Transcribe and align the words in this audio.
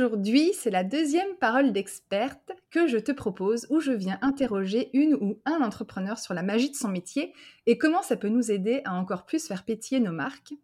Aujourd'hui, 0.00 0.52
c'est 0.54 0.70
la 0.70 0.82
deuxième 0.82 1.36
parole 1.40 1.72
d'experte 1.72 2.52
que 2.70 2.86
je 2.86 2.96
te 2.96 3.12
propose 3.12 3.66
où 3.68 3.80
je 3.80 3.92
viens 3.92 4.18
interroger 4.22 4.88
une 4.94 5.12
ou 5.12 5.42
un 5.44 5.60
entrepreneur 5.60 6.18
sur 6.18 6.32
la 6.32 6.42
magie 6.42 6.70
de 6.70 6.74
son 6.74 6.88
métier 6.88 7.34
et 7.66 7.76
comment 7.76 8.00
ça 8.00 8.16
peut 8.16 8.30
nous 8.30 8.50
aider 8.50 8.80
à 8.86 8.94
encore 8.94 9.26
plus 9.26 9.46
faire 9.46 9.62
pétiller 9.62 10.00
nos 10.00 10.12
marques. 10.12 10.54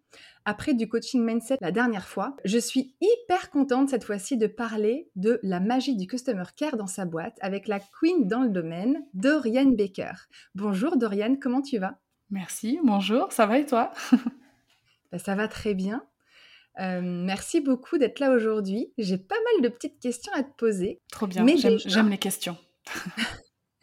Après 0.47 0.73
du 0.73 0.89
coaching 0.89 1.23
mindset 1.23 1.59
la 1.61 1.71
dernière 1.71 2.09
fois, 2.09 2.35
je 2.47 2.57
suis 2.57 2.97
hyper 3.03 3.51
contente 3.51 3.91
cette 3.91 4.05
fois-ci 4.05 4.39
de 4.39 4.47
parler 4.47 5.11
de 5.17 5.39
la 5.43 5.61
magie 5.61 5.97
du 5.97 6.07
customer 6.07 6.45
care 6.57 6.79
dans 6.79 6.87
sa 6.87 7.05
boîte 7.05 7.37
avec 7.43 7.69
la 7.69 7.79
queen 7.79 8.27
dans 8.27 8.41
le 8.41 8.49
domaine, 8.49 9.05
Dorian 9.13 9.66
Baker. 9.66 10.15
Bonjour 10.55 10.97
Dorian, 10.97 11.37
comment 11.38 11.60
tu 11.60 11.77
vas? 11.77 11.99
Merci, 12.30 12.80
bonjour, 12.82 13.30
ça 13.32 13.45
va 13.45 13.59
et 13.59 13.66
toi? 13.66 13.93
Ben, 15.13 15.19
Ça 15.19 15.35
va 15.35 15.47
très 15.47 15.75
bien. 15.75 16.03
Euh, 16.79 17.01
merci 17.02 17.60
beaucoup 17.60 17.99
d'être 17.99 18.21
là 18.21 18.30
aujourd'hui. 18.30 18.93
J'ai 18.99 19.19
pas 19.19 19.35
mal 19.35 19.63
de 19.63 19.69
petites 19.74 19.99
questions 20.01 20.32
à 20.35 20.43
te 20.43 20.55
poser. 20.57 21.01
Trop 21.10 21.27
bien, 21.27 21.45
j'aime 21.87 22.10
les 22.10 22.19
questions. 22.19 22.57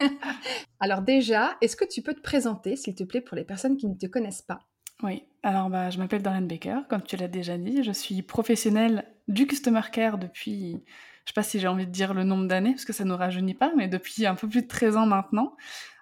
alors 0.80 1.02
déjà, 1.02 1.56
est-ce 1.60 1.76
que 1.76 1.84
tu 1.84 2.02
peux 2.02 2.14
te 2.14 2.20
présenter, 2.20 2.76
s'il 2.76 2.94
te 2.94 3.04
plaît, 3.04 3.20
pour 3.20 3.36
les 3.36 3.44
personnes 3.44 3.76
qui 3.76 3.86
ne 3.86 3.94
te 3.94 4.06
connaissent 4.06 4.42
pas? 4.42 4.60
Oui, 5.02 5.24
alors 5.42 5.70
bah, 5.70 5.90
je 5.90 5.98
m'appelle 5.98 6.22
Dorian 6.22 6.42
Baker, 6.42 6.80
comme 6.88 7.02
tu 7.02 7.16
l'as 7.16 7.28
déjà 7.28 7.58
dit. 7.58 7.82
Je 7.82 7.92
suis 7.92 8.22
professionnelle 8.22 9.04
du 9.28 9.46
Customer 9.46 9.82
Care 9.92 10.18
depuis, 10.18 10.82
je 11.24 11.30
sais 11.30 11.34
pas 11.34 11.42
si 11.42 11.58
j'ai 11.58 11.68
envie 11.68 11.86
de 11.86 11.90
dire 11.90 12.14
le 12.14 12.24
nombre 12.24 12.46
d'années, 12.46 12.70
parce 12.70 12.84
que 12.84 12.92
ça 12.92 13.04
ne 13.04 13.10
nous 13.10 13.16
rajeunit 13.16 13.54
pas, 13.54 13.72
mais 13.76 13.88
depuis 13.88 14.24
un 14.26 14.34
peu 14.34 14.48
plus 14.48 14.62
de 14.62 14.68
13 14.68 14.96
ans 14.96 15.06
maintenant. 15.06 15.56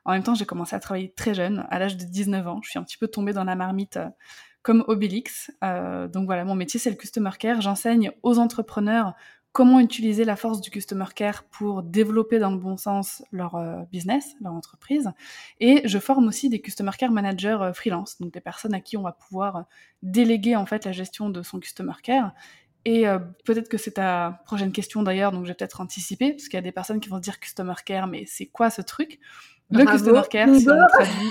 En 0.05 0.13
même 0.13 0.23
temps, 0.23 0.35
j'ai 0.35 0.47
commencé 0.47 0.75
à 0.75 0.81
travailler 0.81 1.13
très 1.13 1.33
jeune, 1.33 1.67
à 1.71 1.79
l'âge 1.79 1.97
de 1.97 2.05
19 2.05 2.47
ans. 2.47 2.61
Je 2.63 2.71
suis 2.71 2.79
un 2.79 2.83
petit 2.83 2.99
peu 2.99 3.09
tombée 3.09 3.33
dans 3.33 3.45
la 3.45 3.55
marmite 3.55 3.97
euh, 3.97 4.09
comme 4.63 4.85
Obélix. 4.87 5.51
Euh, 5.63 6.09
donc 6.09 6.27
voilà, 6.27 6.45
mon 6.45 6.55
métier, 6.55 6.81
c'est 6.81 6.91
le 6.91 6.97
Customer 6.97 7.31
Care. 7.39 7.61
J'enseigne 7.61 8.13
aux 8.23 8.39
entrepreneurs 8.39 9.15
comment 9.53 9.81
utiliser 9.81 10.25
la 10.25 10.37
force 10.37 10.63
du 10.63 10.71
Customer 10.71 11.05
Care 11.15 11.45
pour 11.45 11.83
développer 11.83 12.39
dans 12.39 12.51
le 12.51 12.57
bon 12.57 12.79
sens 12.79 13.23
leur 13.33 13.57
euh, 13.57 13.83
business, 13.91 14.35
leur 14.41 14.53
entreprise. 14.53 15.11
Et 15.61 15.87
je 15.87 15.99
forme 15.99 16.29
aussi 16.29 16.49
des 16.49 16.61
Customer 16.61 16.93
Care 16.99 17.11
Managers 17.11 17.59
euh, 17.61 17.73
freelance, 17.75 18.19
donc 18.19 18.33
des 18.33 18.41
personnes 18.41 18.73
à 18.73 18.81
qui 18.81 18.97
on 18.97 19.03
va 19.03 19.13
pouvoir 19.13 19.67
déléguer 20.03 20.57
en 20.57 20.65
fait 20.65 20.87
la 20.87 20.93
gestion 20.93 21.29
de 21.29 21.43
son 21.43 21.61
Customer 21.61 21.93
Care. 22.03 22.33
Et 22.85 23.05
peut-être 23.45 23.69
que 23.69 23.79
c'est 23.79 23.93
ta 23.93 24.43
prochaine 24.45 24.73
question 24.73 25.05
d'ailleurs, 25.05 25.31
donc 25.31 25.45
je 25.45 25.51
vais 25.51 25.55
peut-être 25.55 25.81
anticiper, 25.81 26.33
parce 26.33 26.49
qu'il 26.49 26.55
y 26.55 26.59
a 26.59 26.63
des 26.63 26.73
personnes 26.73 26.99
qui 26.99 27.09
vont 27.11 27.19
se 27.19 27.23
dire 27.23 27.39
Customer 27.39 27.75
Care, 27.87 28.09
mais 28.09 28.25
c'est 28.27 28.47
quoi 28.47 28.71
ce 28.71 28.83
truc? 28.83 29.21
Le 29.71 29.85
Customer 29.85 30.23
Care, 30.29 30.53
si 30.53 30.69
on 30.69 30.87
traduit. 30.89 31.31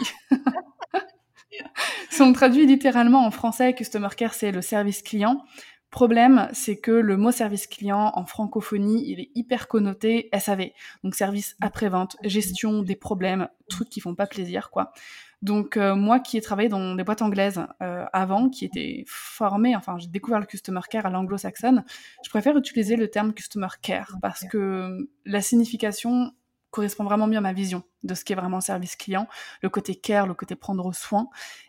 si 2.10 2.22
on 2.22 2.34
traduit 2.34 2.66
littéralement 2.66 3.26
en 3.26 3.32
français, 3.32 3.74
Customer 3.74 4.10
Care, 4.16 4.34
c'est 4.34 4.52
le 4.52 4.62
service 4.62 5.02
client. 5.02 5.44
Problème, 5.90 6.48
c'est 6.54 6.78
que 6.78 6.92
le 6.92 7.18
mot 7.18 7.32
service 7.32 7.68
client 7.68 8.14
en 8.16 8.26
francophonie, 8.26 9.04
il 9.12 9.20
est 9.20 9.32
hyper 9.36 9.68
connoté 9.68 10.30
SAV. 10.38 10.70
Donc 11.04 11.16
service 11.16 11.58
après-vente, 11.60 12.16
gestion 12.24 12.82
des 12.82 12.96
problèmes, 12.96 13.50
trucs 13.68 13.90
qui 13.90 14.00
font 14.00 14.16
pas 14.16 14.26
plaisir, 14.26 14.70
quoi. 14.72 14.94
Donc 15.42 15.76
euh, 15.76 15.96
moi 15.96 16.20
qui 16.20 16.38
ai 16.38 16.42
travaillé 16.42 16.70
dans 16.70 16.96
des 16.96 17.04
boîtes 17.04 17.22
anglaises 17.22 17.66
euh, 17.82 18.06
avant, 18.14 18.50
qui 18.50 18.64
étaient 18.64 19.04
formée, 19.08 19.76
enfin 19.76 19.98
j'ai 19.98 20.08
découvert 20.08 20.40
le 20.40 20.46
customer 20.46 20.82
care 20.90 21.06
à 21.06 21.10
l'anglo-saxonne, 21.10 21.84
je 22.24 22.30
préfère 22.30 22.56
utiliser 22.58 22.96
le 22.96 23.10
terme 23.10 23.34
customer 23.34 23.68
care 23.82 24.18
parce 24.22 24.46
que 24.46 25.10
la 25.26 25.42
signification 25.42 26.32
correspond 26.72 27.04
vraiment 27.04 27.28
mieux 27.28 27.38
à 27.38 27.42
ma 27.42 27.54
vision 27.54 27.84
de 28.04 28.16
ce 28.16 28.26
qu'est 28.26 28.36
vraiment 28.36 28.62
service 28.62 28.96
client, 28.96 29.28
le 29.62 29.70
côté 29.70 29.96
care, 29.96 30.26
le 30.26 30.34
côté 30.34 30.56
prendre 30.56 30.94
soin. 30.94 31.28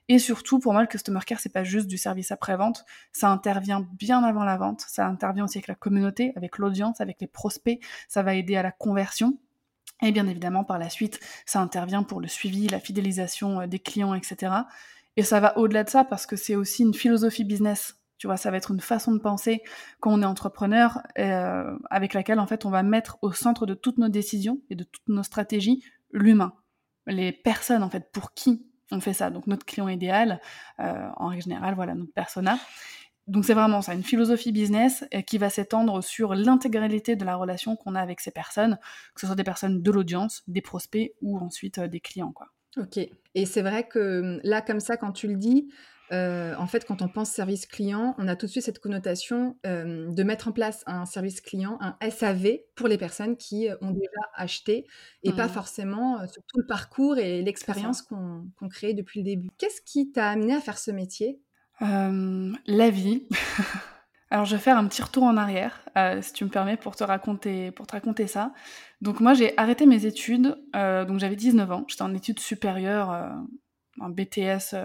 Et 0.08 0.18
surtout, 0.18 0.58
pour 0.58 0.72
moi, 0.72 0.82
le 0.82 0.88
customer 0.88 1.20
care, 1.26 1.40
c'est 1.40 1.52
pas 1.52 1.64
juste 1.64 1.88
du 1.88 1.98
service 1.98 2.30
après-vente, 2.30 2.84
ça 3.12 3.28
intervient 3.28 3.86
bien 3.92 4.22
avant 4.22 4.44
la 4.44 4.56
vente, 4.56 4.84
ça 4.88 5.06
intervient 5.06 5.44
aussi 5.44 5.58
avec 5.58 5.68
la 5.68 5.74
communauté, 5.74 6.32
avec 6.36 6.58
l'audience, 6.58 7.00
avec 7.00 7.20
les 7.20 7.26
prospects, 7.26 7.80
ça 8.08 8.22
va 8.22 8.34
aider 8.34 8.56
à 8.56 8.62
la 8.62 8.72
conversion. 8.72 9.38
Et 10.02 10.10
bien 10.10 10.26
évidemment, 10.26 10.64
par 10.64 10.78
la 10.78 10.91
suite, 10.91 11.20
ça 11.46 11.60
intervient 11.60 12.02
pour 12.02 12.20
le 12.20 12.28
suivi, 12.28 12.66
la 12.68 12.80
fidélisation 12.80 13.60
euh, 13.60 13.66
des 13.66 13.78
clients, 13.78 14.14
etc. 14.14 14.52
Et 15.16 15.22
ça 15.22 15.41
va 15.41 15.56
au-delà 15.58 15.84
de 15.84 15.91
ça 15.91 16.04
parce 16.04 16.26
que 16.26 16.36
c'est 16.36 16.56
aussi 16.56 16.82
une 16.82 16.94
philosophie 16.94 17.44
business 17.44 18.01
tu 18.22 18.28
vois, 18.28 18.37
ça 18.37 18.53
va 18.53 18.56
être 18.56 18.71
une 18.71 18.78
façon 18.78 19.10
de 19.10 19.19
penser 19.19 19.65
quand 19.99 20.12
on 20.12 20.22
est 20.22 20.25
entrepreneur, 20.25 21.03
euh, 21.19 21.77
avec 21.91 22.15
laquelle 22.15 22.38
en 22.38 22.47
fait 22.47 22.65
on 22.65 22.71
va 22.71 22.84
mettre 22.84 23.19
au 23.21 23.33
centre 23.33 23.66
de 23.66 23.75
toutes 23.75 23.99
nos 23.99 24.09
décisions 24.09 24.60
et 24.71 24.77
de 24.77 24.84
toutes 24.84 25.09
nos 25.09 25.25
stratégies 25.25 25.83
l'humain, 26.12 26.53
les 27.09 27.33
personnes 27.33 27.83
en 27.83 27.91
fait 27.91 28.12
pour 28.12 28.33
qui 28.33 28.65
on 28.93 29.00
fait 29.00 29.12
ça. 29.12 29.31
Donc 29.31 29.49
notre 29.49 29.66
client 29.66 29.88
idéal, 29.88 30.41
euh, 30.78 31.09
en 31.16 31.31
règle 31.31 31.43
générale, 31.43 31.75
voilà 31.75 31.97
notre 31.97 32.12
persona. 32.12 32.60
Donc 33.27 33.44
c'est 33.44 33.55
vraiment 33.55 33.83
ça, 33.83 33.93
une 33.93 34.05
philosophie 34.05 34.53
business 34.53 35.04
euh, 35.12 35.22
qui 35.22 35.37
va 35.37 35.50
s'étendre 35.50 36.00
sur 36.00 36.37
l'intégralité 36.37 37.16
de 37.16 37.25
la 37.25 37.34
relation 37.34 37.75
qu'on 37.75 37.97
a 37.97 38.00
avec 38.00 38.21
ces 38.21 38.31
personnes, 38.31 38.78
que 39.16 39.21
ce 39.21 39.27
soit 39.27 39.34
des 39.34 39.43
personnes 39.43 39.83
de 39.83 39.91
l'audience, 39.91 40.44
des 40.47 40.62
prospects 40.62 41.12
ou 41.22 41.39
ensuite 41.39 41.81
des 41.81 41.99
clients, 41.99 42.31
quoi. 42.31 42.47
Ok. 42.77 42.99
Et 43.34 43.47
c'est 43.47 43.62
vrai 43.62 43.89
que 43.89 44.39
là, 44.44 44.62
comme 44.62 44.81
ça, 44.81 44.97
quand 44.97 45.12
tu 45.12 45.27
le 45.27 45.37
dis, 45.37 45.69
euh, 46.12 46.54
en 46.58 46.66
fait, 46.66 46.84
quand 46.84 47.00
on 47.00 47.08
pense 47.08 47.30
service 47.30 47.66
client, 47.66 48.14
on 48.18 48.28
a 48.28 48.36
tout 48.36 48.46
de 48.46 48.50
suite 48.50 48.64
cette 48.64 48.80
connotation 48.80 49.56
euh, 49.66 50.10
de 50.10 50.22
mettre 50.22 50.48
en 50.48 50.52
place 50.52 50.82
un 50.86 51.06
service 51.06 51.40
client, 51.40 51.78
un 51.80 51.96
SAV 52.10 52.58
pour 52.74 52.86
les 52.86 52.98
personnes 52.98 53.36
qui 53.36 53.70
euh, 53.70 53.76
ont 53.80 53.92
déjà 53.92 54.20
acheté 54.34 54.86
et 55.22 55.32
pas 55.32 55.46
mmh. 55.46 55.50
forcément 55.50 56.28
sur 56.28 56.42
tout 56.46 56.58
le 56.58 56.66
parcours 56.66 57.16
et 57.16 57.42
l'expérience 57.42 58.02
qu'on 58.02 58.68
crée 58.68 58.92
depuis 58.92 59.20
le 59.20 59.24
début. 59.24 59.48
Qu'est-ce 59.56 59.80
qui 59.80 60.12
t'a 60.12 60.28
amené 60.28 60.54
à 60.54 60.60
faire 60.60 60.78
ce 60.78 60.90
métier? 60.90 61.40
La 61.80 62.90
vie. 62.90 63.26
Alors, 64.30 64.44
je 64.44 64.54
vais 64.54 64.62
faire 64.62 64.78
un 64.78 64.86
petit 64.86 65.02
retour 65.02 65.24
en 65.24 65.36
arrière, 65.36 65.82
si 66.22 66.32
tu 66.32 66.44
me 66.44 66.48
permets, 66.48 66.76
pour 66.76 66.94
te 66.94 67.04
raconter, 67.04 67.70
pour 67.72 67.86
te 67.86 67.92
raconter 67.92 68.26
ça. 68.26 68.52
Donc, 69.00 69.20
moi, 69.20 69.34
j'ai 69.34 69.56
arrêté 69.58 69.84
mes 69.84 70.06
études. 70.06 70.56
donc, 70.72 71.18
j'avais 71.18 71.36
19 71.36 71.70
ans. 71.70 71.84
J'étais 71.88 72.02
en 72.02 72.14
études 72.14 72.38
supérieures, 72.38 73.34
en 74.00 74.08
BTS 74.08 74.76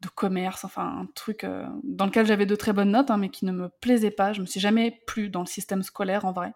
de 0.00 0.08
commerce, 0.08 0.64
enfin 0.64 1.02
un 1.02 1.06
truc 1.14 1.44
euh, 1.44 1.66
dans 1.84 2.06
lequel 2.06 2.26
j'avais 2.26 2.46
de 2.46 2.56
très 2.56 2.72
bonnes 2.72 2.90
notes, 2.90 3.10
hein, 3.10 3.18
mais 3.18 3.28
qui 3.28 3.44
ne 3.44 3.52
me 3.52 3.68
plaisait 3.68 4.10
pas. 4.10 4.32
Je 4.32 4.40
me 4.40 4.46
suis 4.46 4.60
jamais 4.60 5.02
plu 5.06 5.28
dans 5.28 5.40
le 5.40 5.46
système 5.46 5.82
scolaire 5.82 6.24
en 6.24 6.32
vrai. 6.32 6.52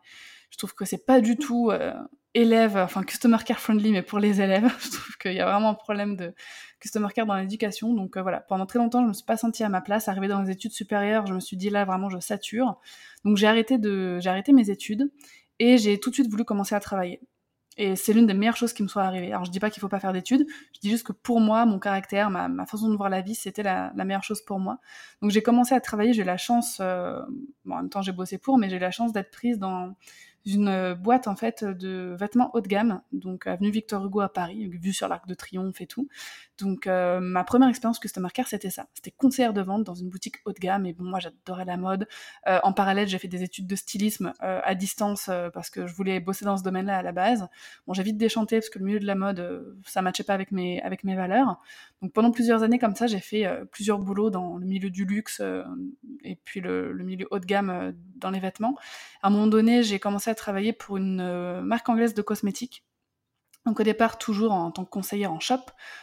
Je 0.51 0.57
trouve 0.57 0.75
que 0.75 0.85
c'est 0.85 1.05
pas 1.05 1.21
du 1.21 1.37
tout 1.37 1.71
euh, 1.71 1.93
élève, 2.33 2.77
enfin 2.77 3.03
customer 3.03 3.39
care 3.45 3.61
friendly, 3.61 3.93
mais 3.93 4.03
pour 4.03 4.19
les 4.19 4.41
élèves, 4.41 4.73
je 4.81 4.91
trouve 4.91 5.17
qu'il 5.19 5.33
y 5.35 5.41
a 5.41 5.51
vraiment 5.51 5.71
un 5.71 5.75
problème 5.75 6.17
de 6.17 6.35
customer 6.81 7.09
care 7.15 7.27
dans 7.27 7.37
l'éducation. 7.37 7.93
Donc 7.93 8.17
euh, 8.17 8.23
voilà, 8.23 8.41
pendant 8.41 8.65
très 8.67 8.79
longtemps, 8.79 9.03
je 9.03 9.09
me 9.09 9.13
suis 9.13 9.25
pas 9.25 9.37
sentie 9.37 9.63
à 9.63 9.69
ma 9.69 9.83
place. 9.83 10.09
Arrivée 10.09 10.29
dans 10.29 10.41
les 10.41 10.51
études 10.51 10.73
supérieures, 10.73 11.27
je 11.27 11.35
me 11.35 11.41
suis 11.41 11.57
dit 11.57 11.71
là 11.71 11.85
vraiment 11.85 12.09
je 12.09 12.21
sature. 12.21 12.81
Donc 13.25 13.37
j'ai 13.37 13.47
arrêté 13.47 13.79
de, 13.79 14.19
j'ai 14.21 14.31
arrêté 14.31 14.53
mes 14.53 14.71
études 14.71 15.11
et 15.59 15.77
j'ai 15.77 16.01
tout 16.01 16.11
de 16.11 16.15
suite 16.15 16.31
voulu 16.31 16.45
commencer 16.45 16.75
à 16.75 16.81
travailler. 16.81 17.21
Et 17.77 17.97
c'est 17.97 18.13
l'une 18.13 18.27
des 18.27 18.35
meilleures 18.35 18.57
choses 18.57 18.73
qui 18.73 18.83
me 18.83 18.89
soit 18.89 19.03
arrivée. 19.03 19.33
Alors 19.33 19.45
je 19.45 19.51
dis 19.51 19.61
pas 19.61 19.71
qu'il 19.71 19.81
faut 19.81 19.89
pas 19.89 20.01
faire 20.01 20.13
d'études, 20.13 20.47
je 20.75 20.81
dis 20.81 20.91
juste 20.91 21.07
que 21.07 21.13
pour 21.13 21.41
moi, 21.41 21.67
mon 21.67 21.79
caractère, 21.79 22.31
ma, 22.31 22.67
façon 22.67 22.89
de 22.89 22.97
voir 22.97 23.09
la 23.09 23.21
vie, 23.21 23.35
c'était 23.35 23.63
la, 23.63 23.93
meilleure 23.95 24.23
chose 24.23 24.43
pour 24.43 24.61
moi. 24.61 24.79
Donc 25.23 25.31
j'ai 25.31 25.43
commencé 25.43 25.75
à 25.75 25.81
travailler, 25.81 26.13
j'ai 26.13 26.25
la 26.25 26.37
chance, 26.37 26.79
euh, 26.81 27.21
bon, 27.65 27.75
en 27.75 27.79
même 27.79 27.91
temps 27.91 28.03
j'ai 28.03 28.13
bossé 28.13 28.39
pour, 28.39 28.59
mais 28.59 28.71
j'ai 28.71 28.79
la 28.79 28.91
chance 28.91 29.13
d'être 29.13 29.31
prise 29.31 29.59
dans 29.59 29.95
une 30.47 30.95
boîte 30.95 31.27
en 31.27 31.37
fait 31.37 31.65
de 31.65 32.15
vêtements 32.19 32.51
haut 32.55 32.61
de 32.61 32.69
gamme, 32.69 33.01
donc 33.13 33.47
avenue 33.47 33.71
Victor 33.71 34.05
Hugo 34.05 34.21
à 34.21 34.29
Paris, 34.29 34.69
vue 34.69 34.93
sur 34.93 35.09
l'Arc 35.09 35.27
de 35.27 35.35
Triomphe 35.35 35.81
et 35.81 35.87
tout. 35.87 36.09
Donc 36.59 36.87
euh, 36.87 37.21
ma 37.21 37.45
première 37.45 37.69
expérience 37.69 37.99
customer 37.99 38.29
care 38.33 38.47
c'était 38.47 38.71
ça, 38.71 38.87
c'était 38.95 39.11
conseillère 39.11 39.53
de 39.53 39.61
vente 39.61 39.85
dans 39.85 39.95
une 39.95 40.09
boutique 40.09 40.37
haut 40.45 40.53
de 40.53 40.59
gamme 40.59 40.87
et 40.87 40.93
bon 40.93 41.05
moi 41.05 41.19
j'adorais 41.19 41.65
la 41.65 41.77
mode. 41.77 42.07
Euh, 42.47 42.61
en 42.63 42.73
parallèle 42.73 43.09
j'ai 43.09 43.19
fait 43.19 43.29
des 43.29 43.43
études 43.43 43.67
de 43.67 43.77
stylisme 43.77 44.33
à 44.41 44.75
distance 44.75 45.31
parce 45.53 45.71
que 45.71 45.87
je 45.87 45.95
voulais 45.95 46.21
bosser 46.21 46.45
dans 46.45 46.57
ce 46.57 46.63
domaine-là 46.63 46.99
à 46.99 47.03
la 47.03 47.13
base. 47.13 47.49
Bon 47.87 47.93
j'ai 47.93 48.03
vite 48.03 48.19
déchanté 48.19 48.59
parce 48.59 48.71
que 48.71 48.79
le 48.79 48.85
milieu 48.85 49.01
de 49.01 49.07
la 49.07 49.15
mode 49.15 49.77
ça 49.85 50.03
matchait 50.03 50.25
pas 50.25 50.35
avec 50.35 50.53
mes 50.53 50.81
avec 50.83 51.05
mes 51.05 51.17
valeurs. 51.17 51.61
Donc 52.03 52.13
pendant 52.13 52.31
plusieurs 52.31 52.63
années 52.63 52.79
comme 52.79 52.95
ça 52.95 53.07
j'ai 53.07 53.21
fait 53.21 53.47
plusieurs 53.71 53.99
boulots 53.99 54.31
dans 54.31 54.57
le 54.59 54.67
milieu 54.67 54.91
du 54.91 55.05
luxe 55.05 55.43
et 56.23 56.37
puis 56.45 56.61
le, 56.61 56.93
le 56.93 57.05
milieu 57.05 57.27
haut 57.31 57.39
de 57.39 57.47
gamme 57.47 57.95
dans 58.17 58.31
les 58.31 58.41
vêtements. 58.41 58.77
À 59.23 59.29
un 59.29 59.31
moment 59.31 59.47
donné 59.47 59.83
j'ai 59.83 59.99
commencé 59.99 60.31
à 60.31 60.35
travailler 60.35 60.73
pour 60.73 60.97
une 60.97 61.21
euh, 61.21 61.63
marque 61.63 61.89
anglaise 61.89 62.15
de 62.15 62.23
cosmétiques. 62.23 62.85
Donc 63.67 63.81
au 63.81 63.83
départ, 63.83 64.19
toujours 64.19 64.53
en, 64.53 64.71
tant 64.71 64.85
que 64.85 64.91
conseillère 64.91 65.33
en 65.33 65.41
shop. 65.41 65.61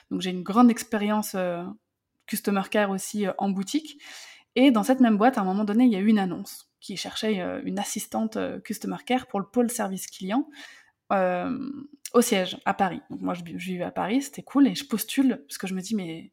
Donc 0.10 0.22
j'ai 0.22 0.32
une 0.32 0.44
grande 0.44 0.72
expérience 0.72 1.34
euh, 1.36 1.64
customer 2.26 2.64
care 2.70 2.90
aussi 2.90 3.28
euh, 3.28 3.34
en 3.38 3.50
boutique. 3.50 4.02
Et 4.56 4.72
dans 4.72 4.84
cette 4.84 5.00
même 5.00 5.18
boîte, 5.18 5.38
à 5.38 5.42
un 5.42 5.46
moment 5.46 5.64
donné, 5.64 5.86
il 5.86 5.92
y 5.92 5.96
a 5.96 6.00
eu 6.00 6.08
une 6.08 6.20
annonce. 6.20 6.70
qui 6.82 6.98
cherchait 6.98 7.42
une 7.64 7.80
assistante 7.80 8.38
customer 8.64 8.98
care 9.06 9.28
pour 9.28 9.40
le 9.40 9.46
pôle 9.46 9.70
service 9.70 10.08
client 10.08 10.50
au 11.10 12.22
siège 12.22 12.58
à 12.66 12.74
Paris. 12.74 13.02
Donc 13.10 13.22
moi, 13.22 13.34
je, 13.34 13.44
je 13.46 13.66
vivais 13.72 13.84
à 13.84 13.92
Paris, 13.92 14.22
c'était 14.24 14.44
cool, 14.44 14.68
et 14.68 14.76
je 14.76 14.86
postule 14.86 15.44
parce 15.48 15.58
que 15.58 15.68
je 15.68 15.74
me 15.74 15.82
dis, 15.82 15.96
mais 15.96 16.32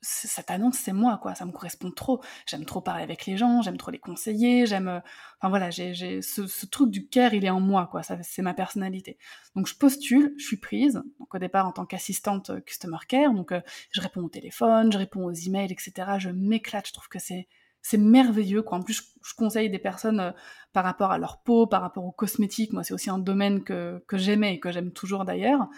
cette 0.00 0.50
annonce, 0.50 0.78
c'est 0.78 0.92
moi, 0.92 1.18
quoi. 1.20 1.34
Ça 1.34 1.44
me 1.46 1.52
correspond 1.52 1.90
trop. 1.90 2.22
J'aime 2.46 2.64
trop 2.64 2.80
parler 2.80 3.02
avec 3.02 3.26
les 3.26 3.36
gens, 3.36 3.62
j'aime 3.62 3.76
trop 3.76 3.90
les 3.90 3.98
conseiller, 3.98 4.66
j'aime. 4.66 4.88
Euh, 4.88 5.00
enfin 5.38 5.48
voilà, 5.48 5.70
j'ai 5.70 6.22
ce, 6.22 6.66
truc 6.66 6.90
du 6.90 7.08
care, 7.08 7.34
il 7.34 7.44
est 7.44 7.50
en 7.50 7.60
moi, 7.60 7.88
quoi. 7.90 8.02
C'est 8.02 8.42
ma 8.42 8.54
personnalité. 8.54 9.18
Donc 9.54 9.66
je 9.66 9.74
postule, 9.74 10.34
je 10.38 10.44
suis 10.44 10.58
prise. 10.58 11.02
Donc 11.18 11.34
au 11.34 11.38
départ 11.38 11.66
en 11.66 11.72
tant 11.72 11.86
qu'assistante 11.86 12.50
euh, 12.50 12.60
customer 12.60 12.98
care, 13.08 13.32
donc 13.32 13.52
euh, 13.52 13.60
je 13.90 14.00
réponds 14.00 14.22
au 14.22 14.28
téléphone, 14.28 14.92
je 14.92 14.98
réponds 14.98 15.24
aux 15.24 15.32
emails, 15.32 15.72
etc. 15.72 15.92
Je 16.18 16.30
m'éclate. 16.30 16.88
Je 16.88 16.92
trouve 16.92 17.08
que 17.08 17.18
c'est 17.18 17.48
c'est 17.88 17.98
merveilleux. 17.98 18.62
Quoi. 18.62 18.78
En 18.78 18.82
plus, 18.82 19.14
je, 19.22 19.34
conseille 19.34 19.70
des 19.70 19.78
personnes 19.78 20.18
euh, 20.18 20.32
par 20.72 20.82
rapport 20.82 21.12
à 21.12 21.18
leur 21.18 21.38
peau, 21.38 21.68
par 21.68 21.82
rapport 21.82 22.04
aux 22.04 22.10
cosmétiques. 22.10 22.72
Moi, 22.72 22.82
c'est 22.82 22.92
aussi 22.92 23.10
un 23.10 23.18
domaine 23.18 23.62
que, 23.62 24.02
j'aimais 24.12 24.54
et 24.54 24.58
que 24.58 24.72
j'aime 24.72 24.90
toujours 24.90 25.24
d'ailleurs. 25.24 25.68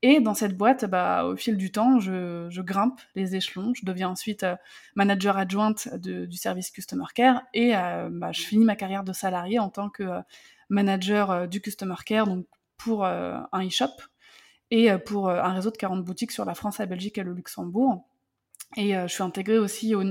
Et 0.00 0.20
dans 0.20 0.34
cette 0.34 0.56
boîte, 0.56 0.84
bah, 0.84 1.24
au 1.24 1.34
fil 1.34 1.56
du 1.56 1.72
temps, 1.72 1.98
je, 1.98 2.60
grimpe 2.60 3.00
les 3.16 3.34
échelons. 3.34 3.72
Je 3.74 3.84
deviens 3.84 4.10
ensuite 4.10 4.44
euh, 4.44 4.54
manager 4.94 5.36
adjointe 5.38 5.88
du 5.96 6.36
service 6.36 6.70
Customer 6.70 7.06
Care 7.12 7.42
et 7.52 7.76
euh, 7.76 8.10
bah, 8.12 8.30
je 8.30 8.42
finis 8.42 8.64
ma 8.64 8.76
carrière 8.76 9.02
de 9.02 9.12
salarié 9.12 9.58
en 9.58 9.68
tant 9.68 9.90
que 9.90 10.04
manager 10.68 11.48
du 11.48 11.60
Customer 11.60 11.96
Care 12.04 12.28
donc 12.28 12.46
pour 12.76 13.04
un 13.04 13.66
e-shop 13.66 13.90
et 14.70 14.90
pour 15.04 15.30
un 15.30 15.52
réseau 15.52 15.70
de 15.70 15.76
40 15.76 16.04
boutiques 16.04 16.32
sur 16.32 16.44
la 16.44 16.54
France, 16.54 16.78
la 16.78 16.86
Belgique 16.86 17.18
et 17.18 17.22
le 17.22 17.32
Luxembourg. 17.32 18.04
Et 18.74 18.96
euh, 18.96 19.06
je 19.06 19.14
suis 19.14 19.22
intégrée 19.22 19.58
aussi 19.58 19.94
au, 19.94 20.02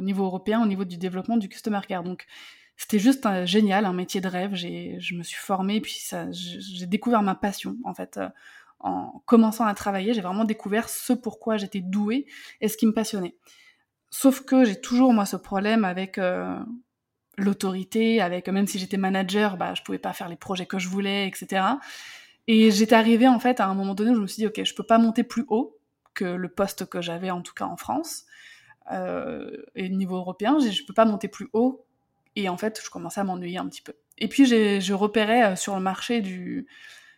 niveau 0.00 0.24
européen, 0.24 0.62
au 0.62 0.66
niveau 0.66 0.84
du 0.84 0.96
développement 0.96 1.36
du 1.36 1.48
customer 1.48 1.80
care. 1.86 2.04
Donc, 2.04 2.26
c'était 2.76 2.98
juste 2.98 3.26
génial, 3.44 3.84
un 3.84 3.92
métier 3.92 4.20
de 4.20 4.28
rêve. 4.28 4.54
Je 4.54 5.14
me 5.14 5.22
suis 5.22 5.38
formée, 5.38 5.80
puis 5.80 6.00
j'ai 6.30 6.86
découvert 6.86 7.22
ma 7.22 7.34
passion, 7.34 7.76
en 7.84 7.94
fait. 7.94 8.16
Euh, 8.16 8.28
en 8.80 9.22
commençant 9.24 9.64
à 9.64 9.74
travailler, 9.74 10.12
j'ai 10.12 10.20
vraiment 10.20 10.44
découvert 10.44 10.90
ce 10.90 11.14
pourquoi 11.14 11.56
j'étais 11.56 11.80
douée 11.80 12.26
et 12.60 12.68
ce 12.68 12.76
qui 12.76 12.86
me 12.86 12.92
passionnait. 12.92 13.34
Sauf 14.10 14.42
que 14.42 14.64
j'ai 14.64 14.78
toujours, 14.78 15.14
moi, 15.14 15.24
ce 15.24 15.36
problème 15.36 15.84
avec 15.84 16.18
euh, 16.18 16.58
l'autorité, 17.38 18.20
avec 18.20 18.48
même 18.48 18.66
si 18.66 18.78
j'étais 18.78 18.98
manager, 18.98 19.56
bah, 19.56 19.74
je 19.74 19.82
pouvais 19.82 19.98
pas 19.98 20.12
faire 20.12 20.28
les 20.28 20.36
projets 20.36 20.66
que 20.66 20.78
je 20.78 20.88
voulais, 20.88 21.26
etc. 21.26 21.64
Et 22.46 22.70
j'étais 22.70 22.94
arrivée, 22.94 23.26
en 23.26 23.38
fait, 23.40 23.58
à 23.60 23.66
un 23.66 23.74
moment 23.74 23.94
donné 23.94 24.10
où 24.10 24.16
je 24.16 24.20
me 24.20 24.26
suis 24.26 24.42
dit, 24.42 24.46
OK, 24.46 24.62
je 24.62 24.74
peux 24.74 24.82
pas 24.84 24.98
monter 24.98 25.24
plus 25.24 25.44
haut, 25.48 25.78
que 26.14 26.24
le 26.24 26.48
poste 26.48 26.86
que 26.86 27.00
j'avais 27.00 27.30
en 27.30 27.42
tout 27.42 27.54
cas 27.54 27.66
en 27.66 27.76
France. 27.76 28.24
Euh, 28.92 29.50
et 29.74 29.86
au 29.86 29.88
niveau 29.88 30.16
européen, 30.16 30.58
je 30.58 30.66
ne 30.66 30.86
peux 30.86 30.94
pas 30.94 31.04
monter 31.04 31.28
plus 31.28 31.48
haut. 31.52 31.84
Et 32.36 32.48
en 32.48 32.56
fait, 32.56 32.80
je 32.82 32.90
commençais 32.90 33.20
à 33.20 33.24
m'ennuyer 33.24 33.58
un 33.58 33.68
petit 33.68 33.82
peu. 33.82 33.94
Et 34.18 34.28
puis, 34.28 34.46
je 34.46 34.92
repérais 34.92 35.44
euh, 35.44 35.56
sur 35.56 35.74
le 35.74 35.80
marché 35.80 36.20
du 36.20 36.66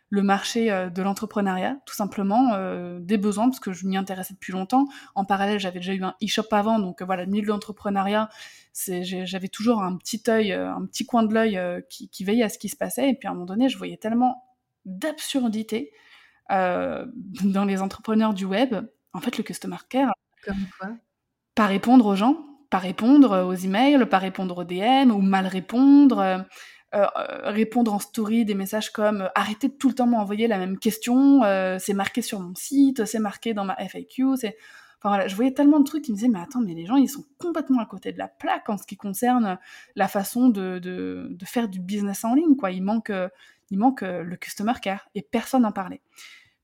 le 0.08 0.22
marché 0.22 0.70
euh, 0.70 0.88
de 0.88 1.02
l'entrepreneuriat, 1.02 1.78
tout 1.84 1.94
simplement, 1.94 2.56
des 3.00 3.18
besoins, 3.18 3.48
parce 3.48 3.58
que 3.58 3.72
je 3.72 3.86
m'y 3.86 3.96
intéressais 3.96 4.34
depuis 4.34 4.52
longtemps. 4.52 4.86
En 5.16 5.24
parallèle, 5.24 5.58
j'avais 5.58 5.80
déjà 5.80 5.94
eu 5.94 6.04
un 6.04 6.14
e-shop 6.22 6.46
avant, 6.52 6.78
donc 6.78 7.02
voilà, 7.02 7.24
le 7.24 7.30
milieu 7.30 7.42
de 7.42 7.48
l'entrepreneuriat, 7.48 8.28
j'avais 8.72 9.48
toujours 9.48 9.82
un 9.82 9.96
petit 9.96 10.22
œil, 10.28 10.52
un 10.52 10.86
petit 10.86 11.06
coin 11.06 11.24
de 11.24 11.34
l'œil 11.34 11.60
qui, 11.88 12.08
qui, 12.08 12.24
veillait 12.24 12.44
à 12.44 12.48
ce 12.48 12.58
qui 12.58 12.68
se 12.68 12.76
passait. 12.76 13.10
Et 13.10 13.14
puis 13.14 13.26
à 13.26 13.32
un 13.32 13.34
moment 13.34 13.46
donné, 13.46 13.68
je 13.68 13.76
voyais 13.78 13.96
tellement 13.96 14.44
d'absurdités 14.86 15.90
euh, 15.92 16.05
dans 16.50 17.64
les 17.64 17.82
entrepreneurs 17.82 18.34
du 18.34 18.44
web, 18.44 18.74
en 19.12 19.20
fait, 19.20 19.36
le 19.38 19.44
customer 19.44 19.78
care. 19.88 20.12
Comme 20.44 20.66
quoi? 20.78 20.90
Pas 21.54 21.66
répondre 21.66 22.06
aux 22.06 22.16
gens, 22.16 22.44
pas 22.70 22.78
répondre 22.78 23.46
aux 23.46 23.54
emails, 23.54 24.06
pas 24.06 24.18
répondre 24.18 24.58
aux 24.58 24.64
DM 24.64 25.10
ou 25.10 25.20
mal 25.20 25.46
répondre. 25.46 26.18
Euh, 26.18 26.38
euh, 26.94 27.50
répondre 27.50 27.92
en 27.92 27.98
story 27.98 28.44
des 28.44 28.54
messages 28.54 28.90
comme 28.90 29.28
arrêtez 29.34 29.68
de 29.68 29.74
tout 29.74 29.88
le 29.88 29.94
temps 29.94 30.06
m'envoyer 30.06 30.46
la 30.46 30.56
même 30.56 30.78
question, 30.78 31.40
c'est 31.78 31.94
marqué 31.94 32.22
sur 32.22 32.38
mon 32.40 32.54
site, 32.54 33.04
c'est 33.06 33.18
marqué 33.18 33.54
dans 33.54 33.64
ma 33.64 33.76
FAQ, 33.76 34.36
c'est 34.36 34.56
enfin 35.00 35.08
voilà, 35.08 35.26
je 35.26 35.34
voyais 35.34 35.52
tellement 35.52 35.80
de 35.80 35.84
trucs 35.84 36.04
qui 36.04 36.12
me 36.12 36.16
disaient 36.16 36.28
mais 36.28 36.38
attends 36.38 36.60
mais 36.60 36.74
les 36.74 36.86
gens 36.86 36.96
ils 36.96 37.08
sont 37.08 37.24
complètement 37.38 37.82
à 37.82 37.86
côté 37.86 38.12
de 38.12 38.18
la 38.18 38.28
plaque 38.28 38.70
en 38.70 38.78
ce 38.78 38.86
qui 38.86 38.96
concerne 38.96 39.58
la 39.96 40.08
façon 40.08 40.48
de, 40.48 40.78
de, 40.78 41.26
de 41.28 41.44
faire 41.44 41.68
du 41.68 41.80
business 41.80 42.24
en 42.24 42.34
ligne 42.34 42.54
quoi, 42.56 42.70
il 42.70 42.84
manque 42.84 43.12
il 43.70 43.78
manque 43.78 44.02
euh, 44.02 44.22
le 44.22 44.36
customer 44.36 44.74
care 44.80 45.08
et 45.14 45.22
personne 45.22 45.62
n'en 45.62 45.72
parlait. 45.72 46.00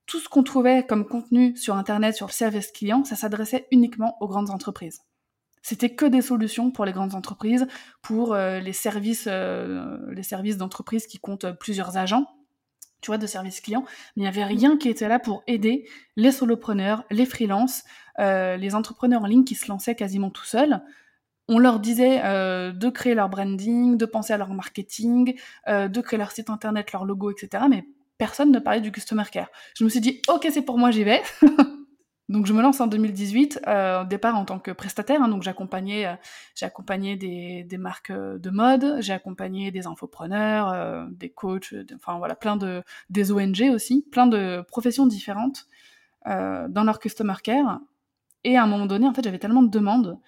Tout 0.07 0.19
ce 0.19 0.29
qu'on 0.29 0.43
trouvait 0.43 0.85
comme 0.87 1.07
contenu 1.07 1.57
sur 1.57 1.77
Internet, 1.77 2.15
sur 2.15 2.27
le 2.27 2.33
service 2.33 2.73
client, 2.73 3.05
ça 3.05 3.17
s'adressait 3.17 3.67
uniquement 3.71 4.17
aux 4.21 4.29
grandes 4.29 4.51
entreprises. 4.51 5.03
C'était 5.63 5.95
que 5.95 6.07
des 6.07 6.23
solutions 6.23 6.73
pour 6.73 6.85
les 6.85 6.93
grandes 6.93 7.15
entreprises, 7.15 7.67
pour 8.03 8.35
euh, 8.35 8.59
les 8.59 8.73
services, 8.73 9.29
euh, 9.31 9.97
les 10.11 10.25
services 10.25 10.57
d'entreprise 10.57 11.07
qui 11.07 11.19
comptent 11.19 11.53
plusieurs 11.53 11.97
agents, 11.97 12.27
tu 13.01 13.09
vois, 13.09 13.19
de 13.19 13.27
service 13.27 13.61
client. 13.61 13.85
Mais 14.17 14.21
il 14.21 14.23
n'y 14.23 14.29
avait 14.29 14.45
rien 14.45 14.77
qui 14.77 14.89
était 14.89 15.09
là 15.09 15.21
pour 15.21 15.45
aider 15.47 15.89
les 16.17 16.33
solopreneurs, 16.33 17.05
les 17.11 17.27
freelances, 17.27 17.85
les 18.19 18.75
entrepreneurs 18.75 19.23
en 19.23 19.27
ligne 19.27 19.45
qui 19.45 19.55
se 19.55 19.69
lançaient 19.69 19.95
quasiment 19.95 20.31
tout 20.31 20.45
seuls 20.45 20.83
on 21.49 21.59
leur 21.59 21.81
disait 21.81 22.21
euh, 22.25 22.73
de 22.73 22.89
créer 22.89 23.15
leur 23.15 23.29
branding, 23.29 23.97
de 23.97 24.07
penser 24.07 24.33
à 24.33 24.37
leur 24.37 24.53
marketing, 24.53 25.39
euh, 25.69 25.89
de 25.89 26.01
créer 26.01 26.19
leur 26.19 26.31
site 26.31 26.51
internet, 26.51 26.93
leur 26.93 27.05
logo, 27.05 27.31
etc. 27.31 27.65
Mais 27.69 27.85
personne 28.19 28.53
ne 28.53 28.59
parlait 28.59 28.81
du 28.81 28.93
customer 28.93 29.25
care. 29.31 29.49
Je 29.77 29.85
me 29.85 29.89
suis 29.89 30.01
dit, 30.01 30.23
ok, 30.29 30.47
c'est 30.51 30.63
pour 30.63 30.79
moi, 30.79 30.91
j'y 30.91 31.05
vais. 31.05 31.23
donc 32.29 32.47
je 32.47 32.53
me 32.53 32.63
lance 32.63 32.81
en 32.81 32.87
2018, 32.87 33.63
euh, 33.67 34.03
au 34.03 34.05
départ 34.05 34.37
en 34.37 34.45
tant 34.45 34.61
que 34.61 34.71
prestataire. 34.71 35.21
Hein, 35.23 35.29
donc 35.29 35.43
j'accompagnais, 35.43 36.17
j'ai 36.55 36.65
accompagné 36.65 37.17
des, 37.17 37.79
marques 37.79 38.13
de 38.13 38.51
mode, 38.51 38.99
j'ai 39.01 39.13
accompagné 39.13 39.73
des 39.73 39.87
infopreneurs, 39.87 41.09
des 41.11 41.31
coachs, 41.31 41.75
enfin 41.97 42.19
voilà, 42.19 42.37
plein 42.37 42.57
de 42.57 42.83
des 43.11 43.33
ONG 43.33 43.69
aussi, 43.75 44.07
plein 44.13 44.29
de 44.29 44.65
professions 44.69 45.07
différentes 45.07 45.67
dans 46.25 46.85
leur 46.85 47.01
customer 47.01 47.35
care. 47.43 47.81
Et 48.45 48.57
à 48.57 48.63
un 48.63 48.67
moment 48.67 48.87
donné, 48.87 49.07
en 49.07 49.15
fait, 49.15 49.23
j'avais 49.23 49.39
tellement 49.39 49.63
de 49.63 49.71
demandes 49.71 50.19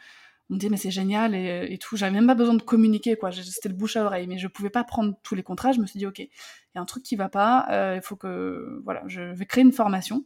on 0.55 0.57
me 0.57 0.61
dit 0.61 0.71
mais 0.71 0.77
c'est 0.77 0.93
génial 0.93 1.35
et, 1.35 1.67
et 1.69 1.79
tout. 1.79 1.97
J'avais 1.97 2.13
même 2.13 2.29
pas 2.29 2.37
besoin 2.37 2.55
de 2.55 2.63
communiquer 2.63 3.17
quoi. 3.17 3.33
C'était 3.33 3.69
le 3.69 3.75
bouche 3.75 3.97
à 3.97 4.05
oreille, 4.05 4.29
mais 4.29 4.39
je 4.39 4.47
pouvais 4.47 4.71
pas 4.71 4.85
prendre 4.85 5.15
tous 5.25 5.35
les 5.35 5.43
contrats. 5.43 5.73
Je 5.73 5.81
me 5.81 5.87
suis 5.87 5.99
dit 5.99 6.07
ok, 6.07 6.21
il 6.21 6.29
y 6.75 6.79
a 6.79 6.81
un 6.81 6.85
truc 6.85 7.03
qui 7.03 7.17
va 7.17 7.29
pas. 7.29 7.67
Euh, 7.71 7.97
il 7.97 8.03
faut 8.03 8.15
que 8.15 8.81
voilà, 8.85 9.03
je 9.09 9.21
vais 9.21 9.47
créer 9.47 9.65
une 9.65 9.73
formation. 9.73 10.25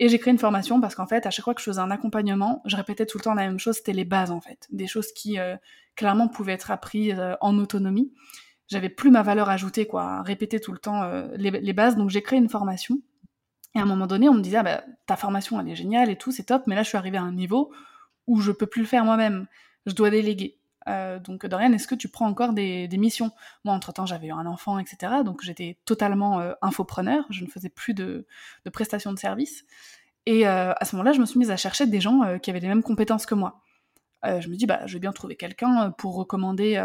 Et 0.00 0.08
j'ai 0.08 0.18
créé 0.18 0.32
une 0.32 0.38
formation 0.38 0.80
parce 0.80 0.94
qu'en 0.94 1.06
fait, 1.06 1.24
à 1.24 1.30
chaque 1.30 1.44
fois 1.44 1.54
que 1.54 1.60
je 1.60 1.66
faisais 1.66 1.80
un 1.80 1.90
accompagnement, 1.90 2.62
je 2.66 2.76
répétais 2.76 3.06
tout 3.06 3.16
le 3.16 3.24
temps 3.24 3.34
la 3.34 3.46
même 3.46 3.58
chose. 3.58 3.76
C'était 3.76 3.92
les 3.92 4.04
bases 4.04 4.32
en 4.32 4.40
fait, 4.40 4.66
des 4.70 4.86
choses 4.86 5.12
qui 5.12 5.38
euh, 5.38 5.56
clairement 5.96 6.28
pouvaient 6.28 6.52
être 6.52 6.70
apprises 6.70 7.18
euh, 7.18 7.34
en 7.40 7.56
autonomie. 7.58 8.12
J'avais 8.68 8.88
plus 8.88 9.10
ma 9.10 9.22
valeur 9.22 9.48
ajoutée 9.48 9.86
quoi, 9.86 10.02
à 10.04 10.22
répéter 10.22 10.60
tout 10.60 10.72
le 10.72 10.78
temps 10.78 11.08
les, 11.36 11.50
les, 11.50 11.72
bases. 11.72 11.96
Donc 11.96 12.10
j'ai 12.10 12.22
créé 12.22 12.38
une 12.38 12.48
formation. 12.48 12.98
Et 13.74 13.78
à 13.78 13.82
un 13.82 13.86
moment 13.86 14.06
donné, 14.06 14.28
on 14.28 14.34
me 14.34 14.40
disait 14.40 14.58
ah, 14.58 14.62
bah, 14.62 14.84
ta 15.06 15.16
formation 15.16 15.60
elle 15.60 15.68
est 15.68 15.74
géniale 15.74 16.10
et 16.10 16.16
tout, 16.16 16.32
c'est 16.32 16.44
top. 16.44 16.62
Mais 16.66 16.74
là, 16.74 16.82
je 16.82 16.88
suis 16.88 16.98
arrivée 16.98 17.18
à 17.18 17.22
un 17.22 17.32
niveau 17.32 17.70
où 18.26 18.40
je 18.40 18.52
peux 18.52 18.66
plus 18.66 18.82
le 18.82 18.88
faire 18.88 19.04
moi-même. 19.04 19.46
Je 19.86 19.94
dois 19.94 20.10
déléguer. 20.10 20.58
Euh, 20.88 21.18
donc 21.18 21.46
Dorian, 21.46 21.72
est-ce 21.72 21.88
que 21.88 21.94
tu 21.94 22.08
prends 22.08 22.26
encore 22.26 22.52
des, 22.52 22.88
missions? 22.92 23.30
Moi, 23.64 23.74
entre-temps, 23.74 24.06
j'avais 24.06 24.28
eu 24.28 24.32
un 24.32 24.46
enfant, 24.46 24.78
etc. 24.78 25.22
Donc 25.24 25.42
j'étais 25.42 25.78
totalement 25.84 26.40
euh, 26.40 26.52
infopreneur. 26.62 27.24
Je 27.30 27.44
ne 27.44 27.50
faisais 27.50 27.68
plus 27.68 27.94
de, 27.94 28.26
prestations 28.72 29.12
de 29.12 29.18
services. 29.18 29.64
Et 30.26 30.46
euh, 30.46 30.72
à 30.74 30.84
ce 30.84 30.96
moment-là, 30.96 31.12
je 31.12 31.20
me 31.20 31.26
suis 31.26 31.38
mise 31.38 31.50
à 31.50 31.56
chercher 31.56 31.86
des 31.86 32.00
gens 32.00 32.38
qui 32.38 32.50
avaient 32.50 32.60
les 32.60 32.68
mêmes 32.68 32.82
compétences 32.82 33.26
que 33.26 33.34
moi. 33.34 33.60
je 34.24 34.48
me 34.48 34.56
dis, 34.56 34.64
bah, 34.64 34.80
je 34.86 34.94
vais 34.94 35.00
bien 35.00 35.12
trouver 35.12 35.36
quelqu'un 35.36 35.90
pour 35.90 36.14
recommander 36.14 36.82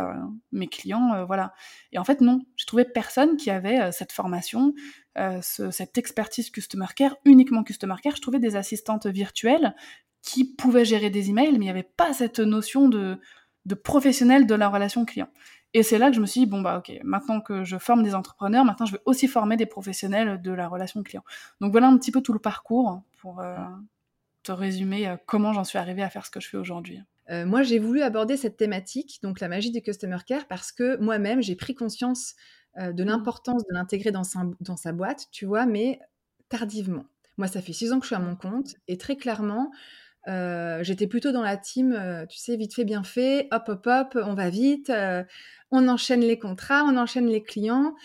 mes 0.51 0.67
clients, 0.67 1.23
voilà. 1.25 1.53
Et 1.93 1.99
en 1.99 2.03
fait, 2.03 2.19
non, 2.19 2.41
je 2.57 2.65
trouvais 2.65 2.83
personne 2.83 3.37
qui 3.37 3.49
avait 3.49 3.93
cette 3.93 4.11
formation, 4.11 4.73
cette 5.39 5.97
expertise 5.97 6.49
customer 6.49 6.87
care, 6.93 7.15
uniquement 7.23 7.63
customer 7.63 7.95
care. 8.03 8.17
Je 8.17 8.21
trouvais 8.21 8.39
des 8.39 8.57
assistantes 8.57 9.07
virtuelles 9.07 9.73
qui 10.21 10.43
pouvait 10.43 10.85
gérer 10.85 11.09
des 11.09 11.29
emails, 11.29 11.51
mais 11.51 11.57
il 11.57 11.59
n'y 11.61 11.69
avait 11.69 11.83
pas 11.83 12.13
cette 12.13 12.39
notion 12.39 12.89
de, 12.89 13.19
de 13.65 13.75
professionnel 13.75 14.45
de 14.47 14.55
la 14.55 14.69
relation 14.69 15.05
client. 15.05 15.29
Et 15.73 15.83
c'est 15.83 15.99
là 15.99 16.09
que 16.09 16.15
je 16.15 16.21
me 16.21 16.25
suis 16.25 16.41
dit, 16.41 16.45
bon, 16.47 16.61
bah 16.61 16.79
ok, 16.79 16.91
maintenant 17.03 17.41
que 17.41 17.63
je 17.63 17.77
forme 17.77 18.01
des 18.01 18.15
entrepreneurs, 18.15 18.65
maintenant 18.65 18.87
je 18.87 18.93
vais 18.93 19.01
aussi 19.05 19.27
former 19.27 19.55
des 19.55 19.67
professionnels 19.67 20.41
de 20.41 20.51
la 20.51 20.67
relation 20.67 21.03
client. 21.03 21.23
Donc 21.61 21.71
voilà 21.71 21.87
un 21.87 21.97
petit 21.97 22.11
peu 22.11 22.21
tout 22.21 22.33
le 22.33 22.39
parcours 22.39 23.03
pour 23.21 23.39
euh, 23.39 23.55
te 24.41 24.51
résumer 24.51 25.07
euh, 25.07 25.17
comment 25.27 25.53
j'en 25.53 25.63
suis 25.63 25.77
arrivée 25.77 26.01
à 26.01 26.09
faire 26.09 26.25
ce 26.25 26.31
que 26.31 26.39
je 26.39 26.49
fais 26.49 26.57
aujourd'hui. 26.57 26.99
Euh, 27.29 27.45
moi, 27.45 27.61
j'ai 27.61 27.77
voulu 27.77 28.01
aborder 28.01 28.35
cette 28.35 28.57
thématique, 28.57 29.19
donc 29.21 29.39
la 29.39 29.47
magie 29.47 29.69
du 29.69 29.83
customer 29.83 30.17
care, 30.25 30.47
parce 30.47 30.71
que 30.71 30.97
moi-même, 30.97 31.41
j'ai 31.41 31.55
pris 31.55 31.75
conscience 31.75 32.35
de 32.77 33.03
mmh. 33.03 33.07
l'importance 33.07 33.63
de 33.67 33.73
l'intégrer 33.73 34.11
dans 34.11 34.23
sa, 34.23 34.43
dans 34.61 34.77
sa 34.77 34.91
boîte, 34.91 35.27
tu 35.31 35.45
vois, 35.45 35.65
mais 35.65 35.99
tardivement. 36.49 37.03
Moi, 37.37 37.47
ça 37.47 37.61
fait 37.61 37.73
six 37.73 37.91
ans 37.91 37.97
que 37.97 38.03
je 38.03 38.07
suis 38.07 38.15
à 38.15 38.19
mon 38.19 38.35
compte, 38.35 38.75
et 38.87 38.97
très 38.97 39.17
clairement, 39.17 39.71
euh, 40.27 40.83
j'étais 40.83 41.07
plutôt 41.07 41.31
dans 41.31 41.41
la 41.41 41.57
team, 41.57 41.93
euh, 41.93 42.25
tu 42.25 42.37
sais, 42.37 42.57
vite 42.57 42.75
fait, 42.75 42.85
bien 42.85 43.03
fait, 43.03 43.47
hop, 43.51 43.63
hop, 43.67 43.87
hop, 43.87 44.17
on 44.23 44.33
va 44.33 44.49
vite, 44.49 44.89
euh, 44.89 45.23
on 45.71 45.87
enchaîne 45.87 46.21
les 46.21 46.37
contrats, 46.37 46.83
on 46.83 46.97
enchaîne 46.97 47.27
les 47.27 47.43
clients. 47.43 47.95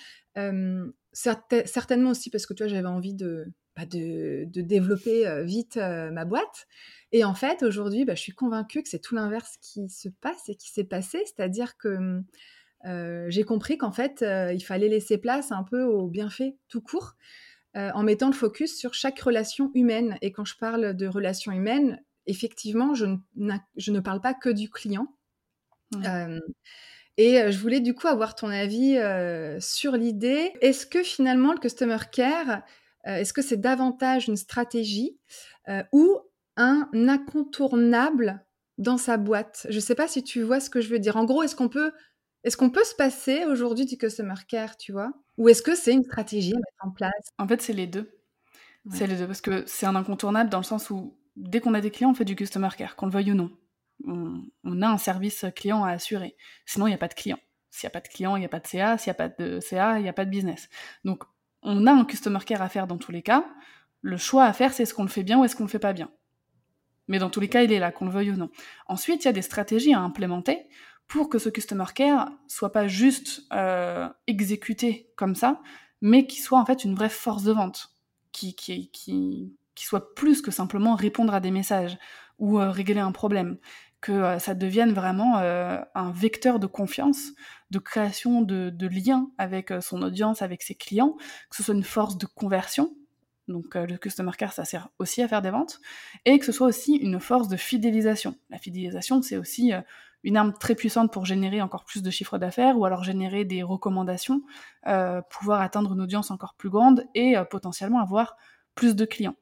certainement 1.13 2.11
aussi 2.11 2.31
parce 2.31 2.47
que 2.47 2.55
toi, 2.55 2.67
j'avais 2.67 2.89
envie 2.89 3.15
de, 3.15 3.47
bah, 3.77 3.87
de, 3.87 4.47
développer 4.47 5.43
vite 5.45 5.77
ma 5.77 6.25
boîte. 6.25 6.67
Et 7.13 7.25
en 7.25 7.35
fait, 7.35 7.63
aujourd'hui, 7.63 8.05
bah, 8.05 8.15
je 8.15 8.23
suis 8.23 8.33
convaincue 8.33 8.83
que 8.83 8.89
c'est 8.89 9.01
tout 9.01 9.15
l'inverse 9.15 9.57
qui 9.61 9.89
se 9.89 10.09
passe 10.21 10.49
et 10.49 10.57
qui 10.57 10.71
s'est 10.71 10.85
passé, 10.85 11.23
c'est-à-dire 11.27 11.77
que 11.77 12.23
j'ai 13.29 13.45
compris 13.45 13.79
qu'en 13.79 13.93
fait, 13.93 14.25
il 14.53 14.63
fallait 14.65 14.89
laisser 14.89 15.19
place 15.19 15.53
un 15.53 15.65
peu 15.65 15.83
au 15.83 16.09
bienfait 16.09 16.57
tout 16.69 16.81
court, 16.81 17.15
en 17.75 18.03
mettant 18.03 18.29
le 18.29 18.35
focus 18.35 18.77
sur 18.77 18.95
chaque 18.95 19.19
relation 19.21 19.71
humaine. 19.75 20.17
Et 20.23 20.33
quand 20.33 20.45
je 20.45 20.57
parle 20.57 20.95
de 20.95 21.07
relation 21.07 21.53
humaine, 21.53 22.01
effectivement, 22.27 22.95
je, 22.95 23.07
ne 23.07 24.01
parle 24.01 24.21
pas 24.21 24.35
que 24.35 24.49
du 24.49 24.71
client. 24.71 25.09
et 27.17 27.53
je 27.53 27.59
voulais 27.59 27.81
du 27.81 27.95
coup 27.95 28.07
avoir 28.07 28.35
ton 28.35 28.49
avis 28.49 28.99
sur 29.61 29.93
l'idée. 29.93 30.53
Est-ce 30.61 30.87
que 30.87 31.03
finalement 31.03 31.53
le 31.53 31.59
customer 31.59 31.99
care, 32.13 32.63
est-ce 33.05 33.33
que 33.33 33.43
c'est 33.43 33.61
davantage 33.61 34.29
une 34.29 34.37
stratégie 34.37 35.19
ou 35.93 36.19
un 36.57 36.89
incontournable 36.93 38.45
dans 38.79 38.99
sa 38.99 39.17
boîte? 39.17 39.67
Je 39.69 39.77
ne 39.77 39.81
sais 39.81 39.95
pas 39.95 40.09
si 40.09 40.23
tu 40.23 40.43
vois 40.43 40.61
ce 40.61 40.71
que 40.71 40.81
je 40.81 40.89
veux 40.89 40.99
dire. 40.99 41.17
En 41.17 41.25
gros, 41.25 41.43
est-ce 41.43 41.57
qu'on 41.57 41.69
peut, 41.69 41.93
est-ce 42.45 42.57
qu'on 42.57 42.71
peut 42.71 42.85
se 42.85 42.95
passer 42.95 43.45
aujourd'hui 43.47 43.87
du 43.87 43.97
customer 43.97 44.35
care, 44.47 44.77
tu 44.77 44.93
vois? 44.93 45.13
Ou 45.39 45.49
est-ce 45.49 45.63
que 45.63 45.75
c'est 45.75 45.93
une 45.93 46.05
stratégie 46.05 46.53
à 46.53 46.59
mettre 46.59 46.87
en 46.87 46.91
place? 46.91 47.33
En 47.39 47.49
fait, 47.49 47.63
c'est 47.63 47.73
les 47.73 47.87
deux. 47.87 48.11
C'est 48.91 49.07
les 49.07 49.17
deux 49.17 49.27
parce 49.27 49.41
que 49.41 49.65
c'est 49.67 49.87
un 49.87 49.97
incontournable 49.97 50.51
dans 50.51 50.59
le 50.59 50.65
sens 50.65 50.91
où 50.91 51.17
dès 51.37 51.61
qu'on 51.61 51.73
a 51.73 51.81
des 51.81 51.91
clients, 51.91 52.11
on 52.11 52.15
fait 52.15 52.27
du 52.27 52.37
customer 52.37 52.69
care, 52.77 52.97
qu'on 52.97 53.07
le 53.07 53.13
veuille 53.13 53.33
ou 53.33 53.35
non. 53.35 53.51
On, 54.07 54.83
a 54.83 54.89
un 54.89 54.99
service 54.99 55.47
client 55.57 55.85
à 55.85 55.93
assurer. 55.93 56.37
Sinon, 56.67 56.87
il 56.87 56.91
n'y 56.91 56.95
a 56.95 56.99
pas 56.99 57.09
de 57.09 57.15
client. 57.15 57.39
S'il 57.71 57.87
n'y 57.87 57.93
a 57.93 57.93
pas 57.93 58.01
de 58.01 58.09
client, 58.09 58.37
il 58.37 58.41
n'y 58.41 58.47
a 58.47 58.51
pas 58.51 58.61
de 58.61 58.67
CA. 58.67 58.99
S'il 58.99 59.09
n'y 59.09 59.13
a 59.13 59.15
pas 59.15 59.29
de 59.29 59.61
CA, 59.61 59.99
il 59.99 60.03
n'y 60.03 60.09
a 60.09 60.13
pas 60.13 60.27
de 60.27 60.31
business. 60.31 60.69
Donc, 61.05 61.25
on 61.63 61.87
a 61.87 61.93
un 61.93 62.05
customer 62.05 62.41
care 62.45 62.61
à 62.61 62.69
faire 62.69 62.87
dans 62.87 62.99
tous 62.99 63.11
les 63.11 63.23
cas. 63.23 63.47
Le 64.03 64.19
choix 64.19 64.45
à 64.45 64.53
faire, 64.53 64.75
c'est 64.75 64.83
est-ce 64.83 64.93
qu'on 64.93 65.05
le 65.05 65.09
fait 65.09 65.23
bien 65.23 65.41
ou 65.41 65.45
est-ce 65.45 65.57
qu'on 65.57 65.65
le 65.65 65.71
fait 65.71 65.79
pas 65.79 65.95
bien. 65.95 66.11
Mais 67.09 67.19
dans 67.19 67.31
tous 67.31 67.41
les 67.41 67.49
cas, 67.49 67.63
il 67.63 67.73
est 67.73 67.79
là, 67.79 67.91
qu'on 67.91 68.05
le 68.05 68.11
veuille 68.11 68.33
ou 68.33 68.37
non. 68.37 68.51
Ensuite, 68.87 69.25
il 69.25 69.29
y 69.29 69.29
a 69.29 69.33
des 69.33 69.43
stratégies 69.43 69.95
à 69.95 70.01
implémenter 70.01 70.67
pour 71.15 71.29
que 71.29 71.39
ce 71.39 71.49
customer 71.49 71.85
care 71.95 72.33
soit 72.49 72.73
pas 72.73 72.89
juste 72.89 73.45
euh, 73.53 74.09
exécuté 74.27 75.13
comme 75.15 75.37
ça, 75.37 75.61
mais 76.01 76.27
qui 76.27 76.41
soit 76.41 76.59
en 76.59 76.67
fait 76.67 76.83
une 76.83 76.97
vraie 76.97 77.09
force 77.09 77.45
de 77.45 77.53
vente, 77.53 77.95
qui, 78.33 78.57
qui, 78.57 78.91
qui, 78.91 79.55
qui 79.77 79.85
soit 79.85 80.13
plus 80.17 80.43
que 80.43 80.51
simplement 80.51 80.97
répondre 80.97 81.33
à 81.33 81.39
des 81.39 81.53
messages 81.53 81.97
ou 82.41 82.59
euh, 82.59 82.69
régler 82.69 82.99
un 82.99 83.13
problème, 83.13 83.59
que 84.01 84.11
euh, 84.11 84.39
ça 84.41 84.55
devienne 84.55 84.93
vraiment 84.93 85.37
un 85.37 86.11
vecteur 86.11 86.59
de 86.59 86.67
confiance, 86.67 87.31
de 87.71 87.79
création 87.79 88.43
de, 88.43 88.71
de 88.71 88.89
liens 88.89 89.31
avec 89.39 89.73
son 89.83 90.03
audience, 90.03 90.43
avec 90.43 90.63
ses 90.63 90.75
clients, 90.75 91.15
que 91.49 91.55
ce 91.55 91.63
soit 91.63 91.77
une 91.77 91.85
force 91.85 92.19
de 92.19 92.27
conversion. 92.27 92.93
Donc 93.47 93.77
le 93.77 93.99
customer 93.99 94.33
care, 94.37 94.53
ça 94.53 94.65
sert 94.65 94.89
aussi 94.99 95.23
à 95.23 95.29
faire 95.29 95.43
des 95.43 95.51
ventes, 95.51 95.81
et 96.25 96.41
que 96.41 96.45
ce 96.45 96.51
soit 96.51 96.67
aussi 96.67 96.97
une 96.97 97.21
force 97.21 97.47
de 97.47 97.57
fidélisation. 97.57 98.35
La 98.51 98.59
fidélisation, 98.59 99.23
c'est 99.23 99.37
aussi 99.37 99.73
une 100.25 100.37
arme 100.37 100.53
très 100.59 100.75
puissante 100.75 101.13
pour 101.13 101.25
générer 101.25 101.63
encore 101.63 101.85
plus 101.85 102.03
de 102.03 102.11
chiffres 102.11 102.39
d'affaires 102.39 102.77
ou 102.79 102.85
alors 102.85 103.05
générer 103.05 103.45
des 103.45 103.63
recommandations, 103.63 104.43
pouvoir 105.31 105.61
atteindre 105.61 105.93
une 105.93 106.01
audience 106.01 106.33
encore 106.33 106.55
plus 106.55 106.71
grande 106.71 107.05
et 107.15 107.37
potentiellement 107.51 108.01
avoir 108.01 108.37
plus 108.75 108.97
de 108.97 109.05
clients. 109.05 109.37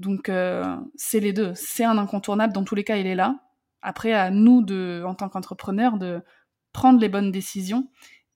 Donc 0.00 0.30
euh, 0.30 0.76
c'est 0.96 1.20
les 1.20 1.32
deux. 1.32 1.52
C'est 1.54 1.84
un 1.84 1.98
incontournable, 1.98 2.52
dans 2.52 2.64
tous 2.64 2.74
les 2.74 2.84
cas, 2.84 2.96
il 2.96 3.06
est 3.06 3.14
là. 3.14 3.38
Après, 3.82 4.12
à 4.12 4.30
nous, 4.30 4.62
de, 4.62 5.04
en 5.06 5.14
tant 5.14 5.28
qu'entrepreneurs, 5.28 5.98
de 5.98 6.22
prendre 6.72 7.00
les 7.00 7.08
bonnes 7.08 7.30
décisions 7.30 7.90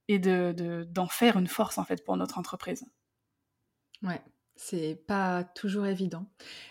et 0.08 0.18
de, 0.18 0.86
d'en 0.90 1.06
faire 1.06 1.38
une 1.38 1.46
force, 1.46 1.78
en 1.78 1.84
fait, 1.84 2.04
pour 2.04 2.16
notre 2.16 2.38
entreprise. 2.38 2.84
Ouais, 4.02 4.20
c'est 4.56 5.02
pas 5.06 5.44
toujours 5.44 5.86
évident. 5.86 6.26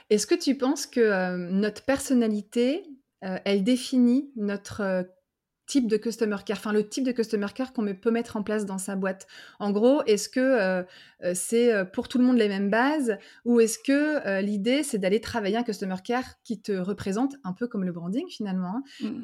Est-ce 0.09 0.27
que 0.27 0.35
tu 0.35 0.57
penses 0.57 0.85
que 0.85 0.99
euh, 0.99 1.37
notre 1.37 1.85
personnalité, 1.85 2.83
euh, 3.23 3.39
elle 3.45 3.63
définit 3.63 4.31
notre 4.35 5.07
type 5.65 5.87
de 5.87 5.97
customer 5.97 6.37
care, 6.45 6.57
enfin 6.57 6.73
le 6.73 6.87
type 6.87 7.03
de 7.03 7.11
customer 7.11 7.47
care 7.53 7.73
qu'on 7.73 7.85
peut 7.95 8.11
mettre 8.11 8.35
en 8.35 8.43
place 8.43 8.65
dans 8.65 8.77
sa 8.77 8.95
boîte. 8.95 9.27
En 9.59 9.71
gros, 9.71 10.03
est-ce 10.03 10.29
que 10.29 10.39
euh, 10.39 10.83
euh, 11.23 11.31
c'est 11.33 11.73
euh, 11.73 11.85
pour 11.85 12.07
tout 12.07 12.17
le 12.17 12.23
monde 12.25 12.37
les 12.37 12.49
mêmes 12.49 12.69
bases 12.69 13.17
ou 13.45 13.59
est-ce 13.59 13.79
que 13.79 14.41
l'idée 14.41 14.83
c'est 14.83 14.97
d'aller 14.97 15.21
travailler 15.21 15.57
un 15.57 15.63
customer 15.63 15.95
care 16.03 16.41
qui 16.43 16.61
te 16.61 16.71
représente 16.71 17.35
un 17.43 17.53
peu 17.53 17.67
comme 17.67 17.83
le 17.83 17.91
branding 17.91 18.27
finalement 18.29 18.77
hein? 18.77 18.83
mmh. 19.07 19.23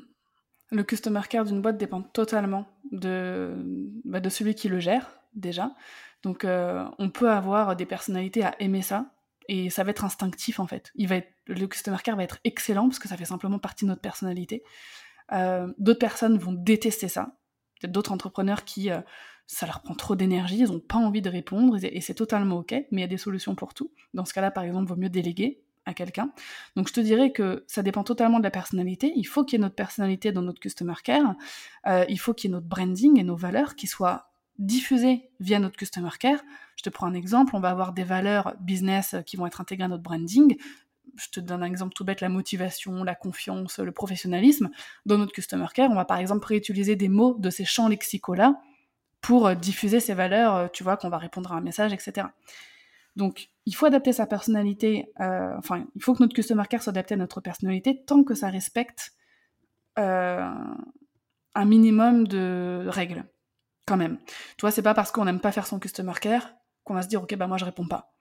Le 0.72 0.84
customer 0.84 1.22
care 1.28 1.46
d'une 1.46 1.64
boîte 1.64 1.80
dépend 1.80 2.04
totalement 2.04 2.68
de, 2.92 3.56
bah, 4.06 4.22
celui 4.30 4.54
qui 4.54 4.70
le 4.70 4.80
gère 4.80 5.20
déjà. 5.34 5.74
Donc 6.22 6.46
on 6.46 7.10
peut 7.10 7.32
avoir 7.32 7.76
des 7.76 7.88
personnalités 7.88 8.44
à 8.44 8.54
aimer 8.60 8.84
ça, 8.84 9.12
et 9.50 9.72
ça 9.72 9.84
va 9.84 9.90
être 9.90 10.06
instinctif 10.06 10.60
en 10.60 10.68
fait. 10.68 10.92
Il 10.94 11.08
va 11.08 11.16
être, 11.16 11.34
le 11.48 11.66
customer 11.66 11.98
care 12.04 12.16
va 12.16 12.24
être 12.24 12.38
excellent 12.44 12.88
parce 12.88 13.00
que 13.00 13.08
ça 13.08 13.18
fait 13.18 13.26
simplement 13.26 13.58
partie 13.58 13.84
de 13.84 13.90
notre 13.90 14.02
personnalité. 14.02 14.64
Euh, 15.32 15.72
d'autres 15.78 16.00
personnes 16.00 16.38
vont 16.38 16.54
détester 16.54 17.08
ça. 17.08 17.38
Peut-être 17.80 17.92
d'autres 17.92 18.12
entrepreneurs 18.12 18.66
qui, 18.66 18.92
euh, 18.92 19.00
ça 19.48 19.66
leur 19.66 19.82
prend 19.82 19.96
trop 19.96 20.16
d'énergie, 20.16 20.60
ils 20.60 20.68
n'ont 20.68 20.80
pas 20.80 20.98
envie 20.98 21.22
de 21.22 21.30
répondre, 21.30 21.78
et 21.82 22.02
c'est 22.02 22.14
totalement 22.14 22.60
ok, 22.60 22.72
mais 22.72 22.88
il 22.92 23.00
y 23.02 23.04
a 23.04 23.08
des 23.08 23.18
solutions 23.18 23.56
pour 23.56 23.74
tout. 23.74 23.92
Dans 24.14 24.26
ce 24.26 24.34
cas-là, 24.34 24.52
par 24.52 24.64
exemple, 24.64 24.86
il 24.86 24.90
vaut 24.90 25.02
mieux 25.02 25.10
déléguer 25.10 25.64
à 25.86 25.94
quelqu'un. 25.94 26.32
Donc 26.76 26.88
je 26.88 26.94
te 26.94 27.00
dirais 27.00 27.32
que 27.32 27.64
ça 27.68 27.82
dépend 27.82 28.04
totalement 28.04 28.38
de 28.38 28.44
la 28.44 28.52
personnalité. 28.52 29.12
Il 29.16 29.26
faut 29.26 29.44
qu'il 29.44 29.58
y 29.58 29.62
ait 29.62 29.64
notre 29.64 29.76
personnalité 29.76 30.32
dans 30.32 30.42
notre 30.42 30.60
customer 30.60 30.94
care. 31.04 31.36
Euh, 31.88 32.06
il 32.10 32.20
faut 32.20 32.34
qu'il 32.34 32.50
y 32.50 32.54
ait 32.54 32.56
notre 32.56 32.68
branding 32.68 33.20
et 33.20 33.24
nos 33.24 33.36
valeurs 33.36 33.76
qui 33.76 33.88
soient 33.88 34.32
diffusées 34.60 35.30
via 35.40 35.58
notre 35.60 35.78
customer 35.78 36.10
care. 36.20 36.40
Je 36.76 36.84
te 36.84 36.90
prends 36.90 37.08
un 37.08 37.14
exemple, 37.14 37.56
on 37.56 37.60
va 37.60 37.70
avoir 37.70 37.94
des 37.94 38.04
valeurs 38.04 38.56
business 38.60 39.16
qui 39.26 39.36
vont 39.38 39.48
être 39.48 39.62
intégrées 39.62 39.86
à 39.86 39.88
notre 39.88 40.04
branding 40.04 40.58
je 41.16 41.30
te 41.30 41.40
donne 41.40 41.64
un 41.64 41.66
exemple 41.66 41.94
tout 41.94 42.04
bête, 42.04 42.22
la 42.22 42.30
motivation, 42.30 43.04
la 43.04 43.16
confiance, 43.16 43.80
le 43.80 43.92
professionnalisme. 43.92 44.70
Dans 45.06 45.18
notre 45.18 45.32
Customer 45.32 45.68
Care, 45.74 45.90
on 45.90 45.96
va 45.96 46.06
par 46.06 46.18
exemple 46.18 46.48
réutiliser 46.48 46.96
des 46.96 47.10
mots 47.10 47.36
de 47.40 47.50
ces 47.50 47.66
champs 47.66 47.88
lexicaux-là 47.88 48.60
pour 49.22 49.48
euh, 49.48 49.56
diffuser 49.56 50.00
ces 50.00 50.14
valeurs, 50.14 50.56
euh, 50.56 50.68
tu 50.72 50.84
vois, 50.84 50.98
qu'on 50.98 51.10
va 51.10 51.18
répondre 51.18 51.52
à 51.52 51.56
un 51.56 51.62
message, 51.62 51.94
etc. 51.94 52.28
Donc, 53.16 53.50
il 53.66 53.76
faut 53.76 53.86
adapter 53.86 54.14
sa 54.14 54.26
personnalité, 54.26 55.12
euh, 55.20 55.54
enfin, 55.58 55.86
il 55.96 56.02
faut 56.02 56.14
que 56.14 56.24
notre 56.24 56.34
Customer 56.34 56.64
Care 56.70 56.82
soit 56.82 56.92
adapté 56.92 57.16
à 57.16 57.18
notre 57.18 57.42
personnalité 57.42 58.04
tant 58.06 58.24
que 58.24 58.36
ça 58.36 58.50
respecte 58.50 59.12
un 59.98 61.66
minimum 61.66 62.26
de 62.26 62.86
règles, 62.88 63.26
quand 63.86 63.98
même. 63.98 64.18
Tu 64.56 64.62
vois, 64.62 64.72
c'est 64.72 64.82
pas 64.82 64.94
parce 64.94 65.12
qu'on 65.12 65.26
n'aime 65.26 65.42
pas 65.42 65.52
faire 65.52 65.68
son 65.68 65.78
Customer 65.78 66.14
Care 66.22 66.54
qu'on 66.86 66.94
va 66.94 67.02
se 67.02 67.10
dire, 67.10 67.22
ok, 67.22 67.36
bah 67.36 67.48
moi 67.48 67.58
je 67.58 67.66
réponds 67.66 67.86
pas 67.86 68.14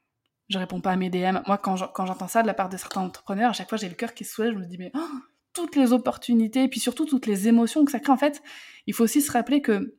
je 0.48 0.58
réponds 0.58 0.80
pas 0.80 0.92
à 0.92 0.96
mes 0.96 1.10
DM. 1.10 1.38
Moi, 1.46 1.58
quand 1.58 1.76
j'entends 1.76 2.28
ça 2.28 2.42
de 2.42 2.46
la 2.46 2.54
part 2.54 2.68
de 2.68 2.76
certains 2.76 3.02
entrepreneurs, 3.02 3.50
à 3.50 3.52
chaque 3.52 3.68
fois, 3.68 3.78
j'ai 3.78 3.88
le 3.88 3.94
cœur 3.94 4.14
qui 4.14 4.24
se 4.24 4.34
soulève. 4.34 4.54
Je 4.54 4.58
me 4.58 4.64
dis, 4.64 4.78
mais 4.78 4.90
oh, 4.94 5.18
toutes 5.52 5.76
les 5.76 5.92
opportunités, 5.92 6.64
et 6.64 6.68
puis 6.68 6.80
surtout 6.80 7.04
toutes 7.04 7.26
les 7.26 7.48
émotions 7.48 7.84
que 7.84 7.90
ça 7.90 8.00
crée. 8.00 8.12
En 8.12 8.16
fait, 8.16 8.42
il 8.86 8.94
faut 8.94 9.04
aussi 9.04 9.20
se 9.20 9.30
rappeler 9.30 9.60
que, 9.60 9.96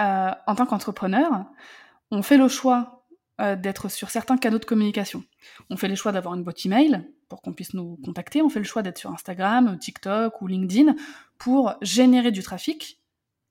euh, 0.00 0.30
en 0.46 0.54
tant 0.54 0.66
qu'entrepreneur, 0.66 1.46
on 2.10 2.22
fait 2.22 2.36
le 2.36 2.48
choix 2.48 3.06
euh, 3.40 3.56
d'être 3.56 3.88
sur 3.88 4.10
certains 4.10 4.36
canaux 4.36 4.58
de 4.58 4.64
communication. 4.64 5.24
On 5.70 5.76
fait 5.76 5.88
le 5.88 5.96
choix 5.96 6.12
d'avoir 6.12 6.34
une 6.34 6.44
boîte 6.44 6.64
email 6.64 7.04
pour 7.28 7.42
qu'on 7.42 7.52
puisse 7.52 7.74
nous 7.74 7.98
contacter. 8.04 8.42
On 8.42 8.48
fait 8.48 8.60
le 8.60 8.64
choix 8.64 8.82
d'être 8.82 8.98
sur 8.98 9.10
Instagram, 9.10 9.76
TikTok 9.78 10.40
ou 10.40 10.46
LinkedIn 10.46 10.94
pour 11.38 11.74
générer 11.82 12.30
du 12.30 12.44
trafic, 12.44 13.00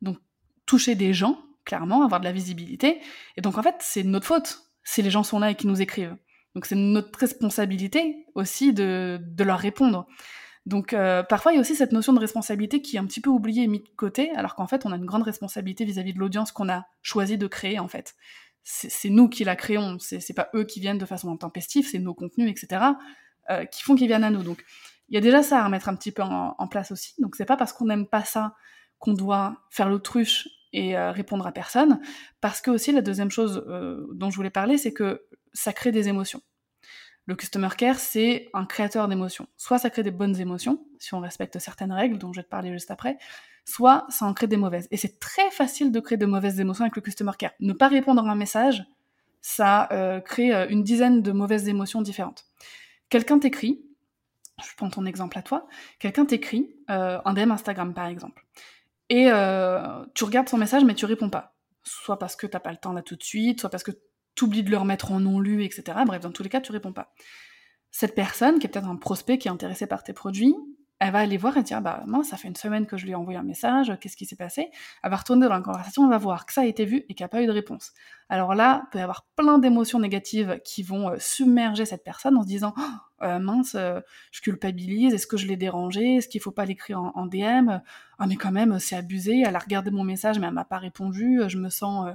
donc 0.01 0.17
toucher 0.65 0.95
des 0.95 1.13
gens, 1.13 1.37
clairement, 1.65 2.03
avoir 2.03 2.21
de 2.21 2.25
la 2.25 2.31
visibilité. 2.31 3.01
Et 3.35 3.41
donc, 3.41 3.57
en 3.57 3.63
fait, 3.63 3.75
c'est 3.79 4.03
notre 4.03 4.27
faute 4.27 4.72
si 4.83 5.01
les 5.01 5.09
gens 5.09 5.23
sont 5.23 5.39
là 5.39 5.51
et 5.51 5.55
qui 5.55 5.67
nous 5.67 5.81
écrivent. 5.81 6.15
Donc 6.55 6.65
c'est 6.65 6.75
notre 6.75 7.17
responsabilité 7.17 8.27
aussi 8.35 8.73
de, 8.73 9.19
de 9.21 9.43
leur 9.43 9.59
répondre. 9.59 10.07
Donc 10.65 10.93
euh, 10.93 11.23
parfois 11.23 11.51
il 11.51 11.55
y 11.55 11.57
a 11.57 11.61
aussi 11.61 11.75
cette 11.75 11.91
notion 11.91 12.13
de 12.13 12.19
responsabilité 12.19 12.81
qui 12.81 12.95
est 12.95 12.99
un 12.99 13.05
petit 13.05 13.19
peu 13.19 13.29
oubliée 13.29 13.63
et 13.63 13.67
mise 13.67 13.83
de 13.83 13.89
côté, 13.97 14.31
alors 14.31 14.55
qu'en 14.55 14.67
fait 14.67 14.85
on 14.85 14.91
a 14.91 14.95
une 14.95 15.05
grande 15.05 15.23
responsabilité 15.23 15.83
vis-à-vis 15.83 16.13
de 16.13 16.19
l'audience 16.19 16.51
qu'on 16.51 16.69
a 16.69 16.85
choisi 17.01 17.37
de 17.37 17.47
créer 17.47 17.79
en 17.79 17.87
fait. 17.87 18.15
C'est 18.65 19.09
nous 19.09 19.27
qui 19.27 19.43
la 19.43 19.57
créons, 19.57 19.97
c'est 19.99 20.33
pas 20.33 20.49
eux 20.55 20.63
qui 20.63 20.79
viennent 20.79 20.97
de 20.97 21.05
façon 21.05 21.29
intempestive, 21.29 21.85
c'est 21.85 21.99
nos 21.99 22.13
contenus, 22.13 22.49
etc. 22.49 22.81
Euh, 23.49 23.65
qui 23.65 23.83
font 23.83 23.95
qu'ils 23.95 24.07
viennent 24.07 24.23
à 24.23 24.29
nous. 24.29 24.41
Donc 24.41 24.63
il 25.09 25.15
y 25.15 25.17
a 25.17 25.21
déjà 25.21 25.43
ça 25.43 25.59
à 25.59 25.65
remettre 25.65 25.89
un 25.89 25.95
petit 25.97 26.13
peu 26.13 26.21
en, 26.21 26.55
en 26.57 26.67
place 26.67 26.91
aussi. 26.91 27.13
Donc 27.19 27.35
c'est 27.35 27.45
pas 27.45 27.57
parce 27.57 27.73
qu'on 27.73 27.85
n'aime 27.85 28.07
pas 28.07 28.23
ça 28.23 28.55
qu'on 28.99 29.13
doit 29.13 29.57
faire 29.69 29.89
l'autruche 29.89 30.47
et 30.73 30.97
euh, 30.97 31.11
répondre 31.11 31.47
à 31.47 31.51
personne. 31.51 31.99
Parce 32.41 32.59
que 32.59 32.71
aussi, 32.71 32.91
la 32.91 33.01
deuxième 33.01 33.31
chose 33.31 33.63
euh, 33.67 34.05
dont 34.13 34.29
je 34.29 34.35
voulais 34.35 34.49
parler, 34.49 34.77
c'est 34.77 34.91
que 34.91 35.25
ça 35.53 35.71
crée 35.71 35.91
des 35.91 36.09
émotions. 36.09 36.41
Le 37.25 37.35
customer 37.35 37.69
care, 37.77 37.99
c'est 37.99 38.49
un 38.53 38.65
créateur 38.65 39.07
d'émotions. 39.07 39.47
Soit 39.55 39.77
ça 39.77 39.89
crée 39.89 40.03
des 40.03 40.11
bonnes 40.11 40.37
émotions, 40.41 40.85
si 40.99 41.13
on 41.13 41.21
respecte 41.21 41.57
certaines 41.59 41.93
règles 41.93 42.17
dont 42.17 42.33
je 42.33 42.39
vais 42.39 42.43
te 42.43 42.49
parler 42.49 42.73
juste 42.73 42.91
après, 42.91 43.17
soit 43.63 44.05
ça 44.09 44.25
en 44.25 44.33
crée 44.33 44.47
des 44.47 44.57
mauvaises. 44.57 44.89
Et 44.91 44.97
c'est 44.97 45.19
très 45.19 45.49
facile 45.51 45.91
de 45.91 45.99
créer 46.01 46.17
de 46.17 46.25
mauvaises 46.25 46.59
émotions 46.59 46.83
avec 46.83 46.97
le 46.97 47.01
customer 47.01 47.31
care. 47.37 47.51
Ne 47.61 47.71
pas 47.71 47.87
répondre 47.87 48.27
à 48.27 48.29
un 48.29 48.35
message, 48.35 48.83
ça 49.41 49.87
euh, 49.93 50.19
crée 50.19 50.51
une 50.69 50.83
dizaine 50.83 51.21
de 51.21 51.31
mauvaises 51.31 51.69
émotions 51.69 52.01
différentes. 52.01 52.45
Quelqu'un 53.07 53.39
t'écrit, 53.39 53.85
je 54.61 54.75
prends 54.75 54.89
ton 54.89 55.05
exemple 55.05 55.37
à 55.37 55.43
toi, 55.43 55.67
quelqu'un 55.99 56.25
t'écrit, 56.25 56.75
un 56.87 57.33
DM 57.33 57.51
Instagram 57.51 57.93
par 57.93 58.07
exemple, 58.07 58.45
et 59.13 59.29
euh, 59.29 60.03
tu 60.15 60.24
regardes 60.24 60.50
son 60.50 60.58
message, 60.58 60.84
mais 60.84 60.96
tu 60.96 61.05
réponds 61.05 61.29
pas. 61.29 61.55
Soit 61.84 62.17
parce 62.17 62.36
que 62.36 62.48
t'as 62.48 62.60
pas 62.60 62.72
le 62.72 62.77
temps 62.77 62.93
là 62.93 63.03
tout 63.03 63.15
de 63.15 63.22
suite, 63.22 63.60
soit 63.60 63.70
parce 63.70 63.84
que 63.84 63.91
tu 64.34 64.46
oublies 64.46 64.63
de 64.63 64.72
le 64.72 64.77
remettre 64.77 65.12
en 65.12 65.20
non 65.20 65.39
lu, 65.39 65.63
etc. 65.63 66.00
Bref, 66.03 66.24
dans 66.24 66.32
tous 66.32 66.41
les 66.41 66.50
cas, 66.50 66.62
tu 66.62 66.72
réponds 66.72 66.93
pas. 66.93 67.13
Cette 67.91 68.15
personne, 68.15 68.58
qui 68.58 68.65
est 68.65 68.70
peut-être 68.72 68.88
un 68.88 68.96
prospect 68.96 69.38
qui 69.38 69.48
est 69.50 69.51
intéressé 69.51 69.86
par 69.86 70.03
tes 70.03 70.13
produits, 70.13 70.55
elle 71.03 71.12
va 71.12 71.19
aller 71.19 71.36
voir 71.36 71.57
et 71.57 71.63
dire 71.63 71.81
bah 71.81 72.01
mince, 72.07 72.29
ça 72.29 72.38
fait 72.38 72.48
une 72.48 72.55
semaine 72.55 72.86
que 72.86 72.95
je 72.95 73.03
lui 73.03 73.12
ai 73.12 73.15
envoyé 73.15 73.38
un 73.38 73.43
message, 73.43 73.91
qu'est-ce 74.00 74.15
qui 74.15 74.25
s'est 74.25 74.38
passé? 74.38 74.72
Elle 75.03 75.12
va 75.12 75.17
retourner 75.17 75.48
dans 75.48 75.53
la 75.53 75.60
conversation, 75.60 76.05
elle 76.05 76.10
va 76.10 76.17
voir 76.17 76.45
que 76.45 76.53
ça 76.53 76.62
a 76.62 76.65
été 76.65 76.86
vu 76.86 77.03
et 77.10 77.13
qu'il 77.13 77.24
n'y 77.24 77.25
a 77.25 77.29
pas 77.29 77.41
eu 77.41 77.45
de 77.45 77.51
réponse. 77.51 77.91
Alors 78.29 78.55
là, 78.55 78.83
il 78.86 78.89
peut 78.91 79.00
y 79.00 79.01
avoir 79.01 79.27
plein 79.36 79.57
d'émotions 79.57 80.00
négatives 80.00 80.62
qui 80.63 80.81
vont 80.81 81.10
euh, 81.10 81.17
submerger 81.19 81.83
cette 81.83 82.05
personne 82.05 82.38
en 82.38 82.43
se 82.43 82.48
disant 82.48 82.74
oh, 82.77 82.81
euh, 83.24 83.38
mince, 83.38 83.75
euh, 83.75 84.00
je 84.31 84.39
culpabilise, 84.39 85.13
est-ce 85.13 85.27
que 85.27 85.36
je 85.36 85.45
l'ai 85.45 85.57
dérangé, 85.57 86.15
est-ce 86.15 86.29
qu'il 86.29 86.39
faut 86.39 86.51
pas 86.51 86.63
l'écrire 86.63 87.01
en, 87.01 87.25
DM 87.25 87.81
Ah 88.17 88.25
mais 88.25 88.38
quand 88.38 88.53
même, 88.53 88.79
c'est 88.79 88.95
abusé, 88.95 89.43
elle 89.45 89.57
a 89.57 89.60
regardé 89.60 89.91
mon 89.91 90.05
message 90.05 90.39
mais 90.39 90.48
elle 90.48 90.53
m'a 90.53 90.63
pas 90.63 90.77
répondu, 90.77 91.41
je 91.48 91.57
me 91.57 91.69
sens 91.69 92.07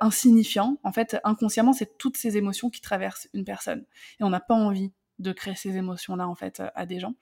insignifiant. 0.00 0.78
En 0.82 0.92
fait, 0.92 1.20
inconsciemment, 1.24 1.72
c'est 1.72 1.98
toutes 1.98 2.16
ces 2.16 2.36
émotions 2.36 2.70
qui 2.70 2.80
traversent 2.80 3.28
une 3.34 3.44
personne 3.44 3.84
et 4.18 4.24
on 4.24 4.30
n'a 4.30 4.40
pas 4.40 4.54
envie 4.54 4.92
de 5.18 5.30
créer 5.32 5.54
ces 5.54 5.76
émotions-là 5.76 6.26
en 6.26 6.34
fait 6.34 6.62
à 6.74 6.86
des 6.86 7.00
gens. 7.00 7.14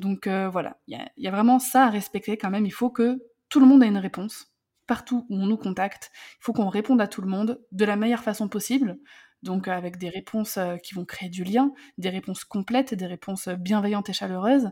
Donc 0.00 0.26
euh, 0.26 0.48
voilà, 0.48 0.78
il 0.88 0.98
y, 1.18 1.28
a 1.28 1.30
vraiment 1.30 1.58
ça 1.58 1.84
à 1.84 1.90
respecter 1.90 2.38
quand 2.38 2.48
même. 2.48 2.64
Il 2.64 2.72
faut 2.72 2.88
que 2.88 3.22
tout 3.50 3.60
le 3.60 3.66
monde 3.66 3.82
ait 3.82 3.88
une 3.88 3.98
réponse. 3.98 4.46
Partout 4.86 5.26
où 5.28 5.36
on 5.36 5.46
nous 5.46 5.58
contacte, 5.58 6.10
il 6.14 6.42
faut 6.42 6.54
qu'on 6.54 6.70
réponde 6.70 7.02
à 7.02 7.06
tout 7.06 7.20
le 7.20 7.28
monde 7.28 7.60
de 7.70 7.84
la 7.84 7.96
meilleure 7.96 8.22
façon 8.22 8.48
possible. 8.48 8.98
Donc 9.42 9.68
euh, 9.68 9.72
avec 9.72 9.98
des 9.98 10.08
réponses 10.08 10.56
euh, 10.56 10.78
qui 10.78 10.94
vont 10.94 11.04
créer 11.04 11.28
du 11.28 11.44
lien, 11.44 11.72
des 11.98 12.08
réponses 12.08 12.44
complètes, 12.44 12.94
des 12.94 13.06
réponses 13.06 13.48
bienveillantes 13.48 14.08
et 14.08 14.14
chaleureuses. 14.14 14.70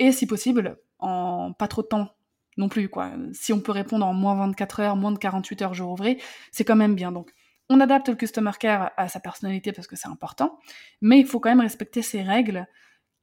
et 0.00 0.12
si 0.12 0.26
possible, 0.26 0.76
en 0.98 1.52
pas 1.52 1.68
trop 1.68 1.82
de 1.82 1.86
temps 1.86 2.10
non 2.56 2.68
plus. 2.68 2.90
Si 3.32 3.52
on 3.52 3.60
peut 3.60 3.72
répondre 3.72 4.04
en 4.04 4.12
moins 4.12 4.34
24 4.34 4.80
heures, 4.80 4.96
moins 4.96 5.12
de 5.12 5.18
48 5.18 5.62
heures 5.62 5.74
jour 5.74 5.92
ouvré, 5.92 6.20
c'est 6.50 6.64
quand 6.64 6.76
même 6.76 6.96
bien. 6.96 7.12
Donc 7.12 7.32
on 7.68 7.78
adapte 7.78 8.08
le 8.08 8.16
customer 8.16 8.50
care 8.58 8.90
à 8.96 9.08
sa 9.08 9.20
personnalité 9.20 9.70
parce 9.70 9.86
que 9.86 9.94
c'est 9.94 10.08
important, 10.08 10.58
mais 11.00 11.20
il 11.20 11.26
faut 11.26 11.38
quand 11.38 11.50
même 11.50 11.60
respecter 11.60 12.02
ces 12.02 12.22
règles 12.22 12.66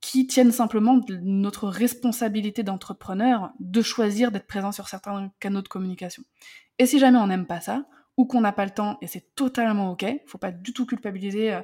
qui 0.02 0.28
tiennent 0.28 0.52
simplement 0.52 0.98
de 0.98 1.18
notre 1.22 1.68
responsabilité 1.68 2.64
d'entrepreneur 2.64 3.52
de 3.60 3.82
choisir 3.82 4.32
d'être 4.32 4.48
présent 4.48 4.72
sur 4.72 4.88
certains 4.88 5.32
canaux 5.40 5.62
de 5.62 5.68
communication. 5.68 6.24
Et 6.80 6.86
si 6.86 7.00
jamais 7.00 7.18
on 7.18 7.28
n'aime 7.28 7.48
pas 7.48 7.62
ça, 7.62 7.86
ou 8.18 8.26
qu'on 8.26 8.42
n'a 8.42 8.52
pas 8.52 8.66
le 8.66 8.72
temps, 8.72 8.98
et 9.02 9.08
c'est 9.08 9.36
totalement 9.36 9.92
ok, 9.92 10.06
faut 10.26 10.38
pas 10.38 10.52
du 10.52 10.74
tout 10.74 10.86
culpabiliser 10.86 11.54
euh, 11.54 11.62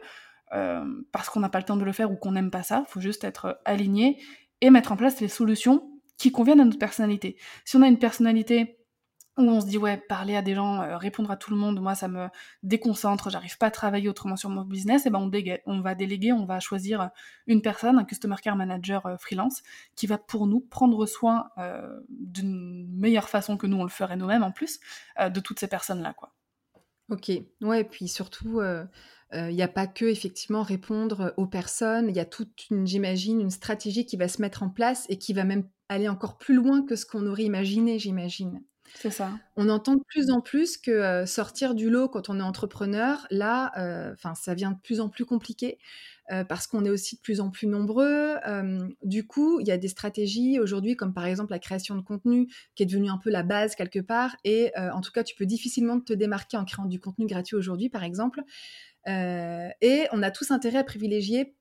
euh, 0.54 0.86
parce 1.12 1.30
qu'on 1.30 1.40
n'a 1.40 1.50
pas 1.50 1.60
le 1.60 1.66
temps 1.66 1.78
de 1.78 1.84
le 1.84 1.92
faire 1.92 2.12
ou 2.12 2.16
qu'on 2.16 2.32
n'aime 2.32 2.52
pas 2.52 2.63
ça, 2.63 2.84
faut 2.88 3.02
juste 3.02 3.24
être 3.24 3.60
aligné 3.66 4.22
et 4.62 4.70
mettre 4.70 4.92
en 4.92 4.98
place 4.98 5.20
les 5.20 5.28
solutions 5.28 5.90
qui 6.18 6.32
conviennent 6.32 6.60
à 6.60 6.66
notre 6.66 6.80
personnalité. 6.80 7.38
Si 7.66 7.75
on 7.75 7.82
a 7.82 7.88
une 7.88 7.98
personnalité 7.98 8.78
où 9.38 9.42
on 9.42 9.62
se 9.62 9.66
dit 9.66 9.78
ouais 9.78 9.98
parler 9.98 10.36
à 10.36 10.42
des 10.42 10.54
gens 10.54 10.82
euh, 10.82 10.98
répondre 10.98 11.32
à 11.32 11.38
tout 11.38 11.52
le 11.52 11.58
monde 11.58 11.80
moi 11.80 11.96
ça 11.96 12.08
me 12.08 12.28
déconcentre 12.62 13.30
j'arrive 13.30 13.58
pas 13.58 13.68
à 13.68 13.72
travailler 13.72 14.08
autrement 14.08 14.36
sur 14.36 14.50
mon 14.50 14.63
business 14.63 15.06
et 15.06 15.10
ben 15.10 15.20
on, 15.20 15.32
on 15.66 15.82
va 15.82 15.96
déléguer 15.96 16.34
on 16.34 16.46
va 16.46 16.60
choisir 16.60 17.10
une 17.48 17.62
personne 17.62 17.98
un 17.98 18.04
customer 18.04 18.36
care 18.42 18.56
manager 18.56 19.06
euh, 19.06 19.18
freelance 19.18 19.63
qui 19.96 20.06
va 20.06 20.18
pour 20.18 20.46
nous 20.46 20.60
prendre 20.60 21.06
soin 21.08 21.50
euh, 21.58 22.00
d'une 22.10 22.88
meilleure 22.92 23.30
façon 23.30 23.58
que 23.58 23.66
nous 23.66 23.78
on 23.78 23.84
le 23.84 23.90
ferait 23.90 24.18
nous-mêmes 24.18 24.44
en 24.44 24.52
plus 24.52 24.80
de 25.20 25.40
toutes 25.40 25.60
ces 25.60 25.68
personnes 25.68 26.02
là 26.02 26.13
quoi 26.13 26.34
ok 27.10 27.32
ouais 27.62 27.82
et 27.82 27.84
puis 27.84 28.08
surtout 28.08 28.62
il 29.34 29.56
n'y 29.56 29.63
a 29.63 29.68
pas 29.68 29.88
que 29.88 30.06
effectivement 30.06 30.62
répondre 30.62 31.34
aux 31.38 31.48
personnes, 31.48 32.08
il 32.08 32.16
y 32.16 32.20
a 32.20 32.25
toute 32.25 32.70
une, 32.70 32.86
j'imagine, 32.86 33.42
une 33.42 33.50
stratégie 33.50 34.06
qui 34.06 34.16
va 34.16 34.28
se 34.28 34.40
mettre 34.40 34.62
en 34.62 34.70
place 34.70 35.08
et 35.10 35.18
qui 35.18 35.34
va 35.34 35.44
même 35.44 35.68
aller 35.90 36.08
encore 36.08 36.38
plus 36.38 36.54
loin 36.54 36.86
que 36.86 36.96
ce 36.96 37.08
qu'on 37.08 37.25
aurait 37.25 37.44
imaginé, 37.44 37.98
j'imagine. 37.98 38.62
On 39.56 39.70
entend 39.70 39.96
de 39.96 40.04
plus 40.08 40.32
en 40.32 40.42
plus 40.42 40.78
que 40.78 41.26
sortir 41.28 41.76
du 41.76 41.90
lot 41.90 42.10
quand 42.10 42.28
on 42.30 42.40
est 42.40 42.44
entrepreneur, 42.44 43.28
là, 43.30 43.72
enfin, 44.14 44.34
ça 44.34 44.54
devient 44.56 44.74
de 44.76 44.82
plus 44.82 45.00
en 45.00 45.10
plus 45.10 45.26
compliqué 45.26 45.78
parce 46.50 46.66
qu'on 46.66 46.86
est 46.86 46.90
aussi 46.90 47.18
de 47.18 47.22
plus 47.22 47.40
en 47.40 47.52
plus 47.52 47.68
nombreux. 47.68 48.36
du 49.04 49.28
coup, 49.28 49.60
il 49.60 49.67
y 49.67 49.72
a 49.72 49.78
des 49.78 49.89
stratégies 49.89 50.60
aujourd'hui, 50.60 50.96
comme 50.96 51.13
par 51.13 51.26
exemple 51.26 51.52
la 51.52 51.60
création 51.60 51.96
de 51.96 52.02
contenu, 52.02 52.48
qui 52.76 52.82
est 52.84 52.86
devenue 52.88 53.10
un 53.10 53.20
peu 53.20 53.30
la 53.30 53.44
base 53.44 53.76
quelque 53.76 54.00
part. 54.00 54.36
Et 54.44 54.72
en 54.78 55.02
tout 55.02 55.12
cas, 55.12 55.24
tu 55.24 55.36
peux 55.36 55.46
difficilement 55.46 56.00
te 56.00 56.13
démarquer 56.13 56.58
en 56.58 56.65
créant 56.65 56.86
du 56.86 57.00
contenu 57.00 57.28
gratuit 57.28 57.56
aujourd'hui, 57.56 57.89
par 57.89 58.04
exemple. 58.04 58.41
et 59.08 60.08
on 60.12 60.24
a 60.24 60.32
tous 60.32 60.52
intérêt 60.52 60.80
à 60.80 60.84
privilégier 60.84 61.56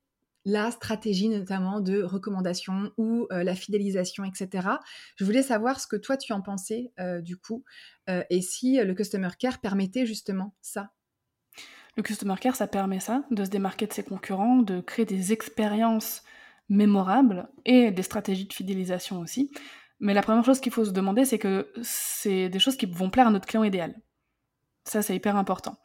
la 0.45 0.71
stratégie 0.71 1.29
notamment 1.29 1.79
de 1.79 2.03
recommandation 2.03 2.91
ou 2.97 3.27
euh, 3.31 3.43
la 3.43 3.55
fidélisation, 3.55 4.23
etc. 4.25 4.67
Je 5.15 5.23
voulais 5.23 5.43
savoir 5.43 5.79
ce 5.79 5.87
que 5.87 5.95
toi 5.95 6.17
tu 6.17 6.33
en 6.33 6.41
pensais 6.41 6.91
euh, 6.99 7.21
du 7.21 7.37
coup 7.37 7.63
euh, 8.09 8.23
et 8.29 8.41
si 8.41 8.77
le 8.77 8.93
Customer 8.93 9.29
Care 9.39 9.59
permettait 9.59 10.05
justement 10.05 10.55
ça. 10.61 10.91
Le 11.95 12.03
Customer 12.03 12.35
Care, 12.39 12.55
ça 12.55 12.67
permet 12.67 12.99
ça, 12.99 13.23
de 13.29 13.45
se 13.45 13.49
démarquer 13.49 13.85
de 13.85 13.93
ses 13.93 14.03
concurrents, 14.03 14.57
de 14.57 14.81
créer 14.81 15.05
des 15.05 15.31
expériences 15.31 16.23
mémorables 16.67 17.47
et 17.65 17.91
des 17.91 18.01
stratégies 18.01 18.47
de 18.47 18.53
fidélisation 18.53 19.19
aussi. 19.19 19.51
Mais 19.99 20.15
la 20.15 20.23
première 20.23 20.43
chose 20.43 20.59
qu'il 20.59 20.71
faut 20.71 20.85
se 20.85 20.91
demander, 20.91 21.23
c'est 21.23 21.37
que 21.37 21.71
c'est 21.83 22.49
des 22.49 22.59
choses 22.59 22.77
qui 22.77 22.87
vont 22.87 23.11
plaire 23.11 23.27
à 23.27 23.29
notre 23.29 23.45
client 23.45 23.63
idéal. 23.63 23.95
Ça, 24.85 25.01
c'est 25.01 25.15
hyper 25.15 25.35
important. 25.35 25.77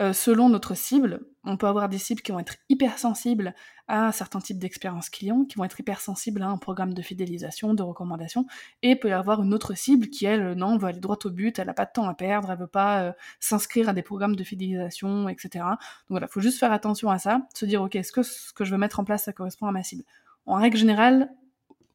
Euh, 0.00 0.12
selon 0.12 0.48
notre 0.48 0.74
cible, 0.74 1.20
on 1.42 1.56
peut 1.56 1.66
avoir 1.66 1.88
des 1.88 1.98
cibles 1.98 2.22
qui 2.22 2.30
vont 2.30 2.38
être 2.38 2.56
hypersensibles 2.68 3.52
à 3.88 4.12
certains 4.12 4.38
types 4.38 4.58
d'expériences 4.58 5.10
clients, 5.10 5.44
qui 5.44 5.56
vont 5.56 5.64
être 5.64 5.80
hypersensibles 5.80 6.42
à 6.42 6.48
un 6.48 6.58
programme 6.58 6.94
de 6.94 7.02
fidélisation, 7.02 7.74
de 7.74 7.82
recommandation, 7.82 8.46
et 8.82 8.94
peut 8.94 9.08
y 9.08 9.12
avoir 9.12 9.42
une 9.42 9.52
autre 9.52 9.74
cible 9.74 10.08
qui, 10.08 10.26
elle, 10.26 10.52
non, 10.52 10.78
veut 10.78 10.88
aller 10.88 11.00
droit 11.00 11.18
au 11.24 11.30
but, 11.30 11.58
elle 11.58 11.66
n'a 11.66 11.74
pas 11.74 11.86
de 11.86 11.90
temps 11.92 12.08
à 12.08 12.14
perdre, 12.14 12.50
elle 12.52 12.58
veut 12.58 12.66
pas 12.68 13.02
euh, 13.02 13.12
s'inscrire 13.40 13.88
à 13.88 13.92
des 13.92 14.02
programmes 14.02 14.36
de 14.36 14.44
fidélisation, 14.44 15.28
etc. 15.28 15.64
Donc 15.64 16.10
voilà, 16.10 16.26
il 16.30 16.32
faut 16.32 16.40
juste 16.40 16.58
faire 16.58 16.72
attention 16.72 17.10
à 17.10 17.18
ça, 17.18 17.40
se 17.54 17.64
dire, 17.64 17.82
ok, 17.82 17.96
est-ce 17.96 18.12
que 18.12 18.22
ce 18.22 18.52
que 18.52 18.64
je 18.64 18.70
veux 18.70 18.78
mettre 18.78 19.00
en 19.00 19.04
place, 19.04 19.24
ça 19.24 19.32
correspond 19.32 19.66
à 19.66 19.72
ma 19.72 19.82
cible? 19.82 20.04
En 20.46 20.56
règle 20.56 20.76
générale, 20.76 21.30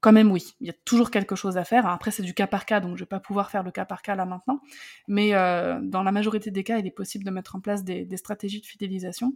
quand 0.03 0.11
même 0.11 0.31
oui, 0.31 0.53
il 0.59 0.67
y 0.67 0.69
a 0.69 0.73
toujours 0.83 1.11
quelque 1.11 1.33
chose 1.33 1.55
à 1.55 1.63
faire. 1.63 1.87
Après, 1.87 2.11
c'est 2.11 2.23
du 2.23 2.33
cas 2.33 2.45
par 2.45 2.65
cas, 2.65 2.81
donc 2.81 2.97
je 2.97 3.03
vais 3.03 3.07
pas 3.07 3.21
pouvoir 3.21 3.49
faire 3.49 3.63
le 3.63 3.71
cas 3.71 3.85
par 3.85 4.01
cas 4.01 4.15
là 4.15 4.25
maintenant. 4.25 4.59
Mais 5.07 5.33
euh, 5.33 5.79
dans 5.81 6.03
la 6.03 6.11
majorité 6.11 6.51
des 6.51 6.65
cas, 6.65 6.77
il 6.77 6.85
est 6.85 6.91
possible 6.91 7.23
de 7.23 7.31
mettre 7.31 7.55
en 7.55 7.61
place 7.61 7.85
des, 7.85 8.05
stratégies 8.17 8.59
de 8.59 8.65
fidélisation 8.65 9.33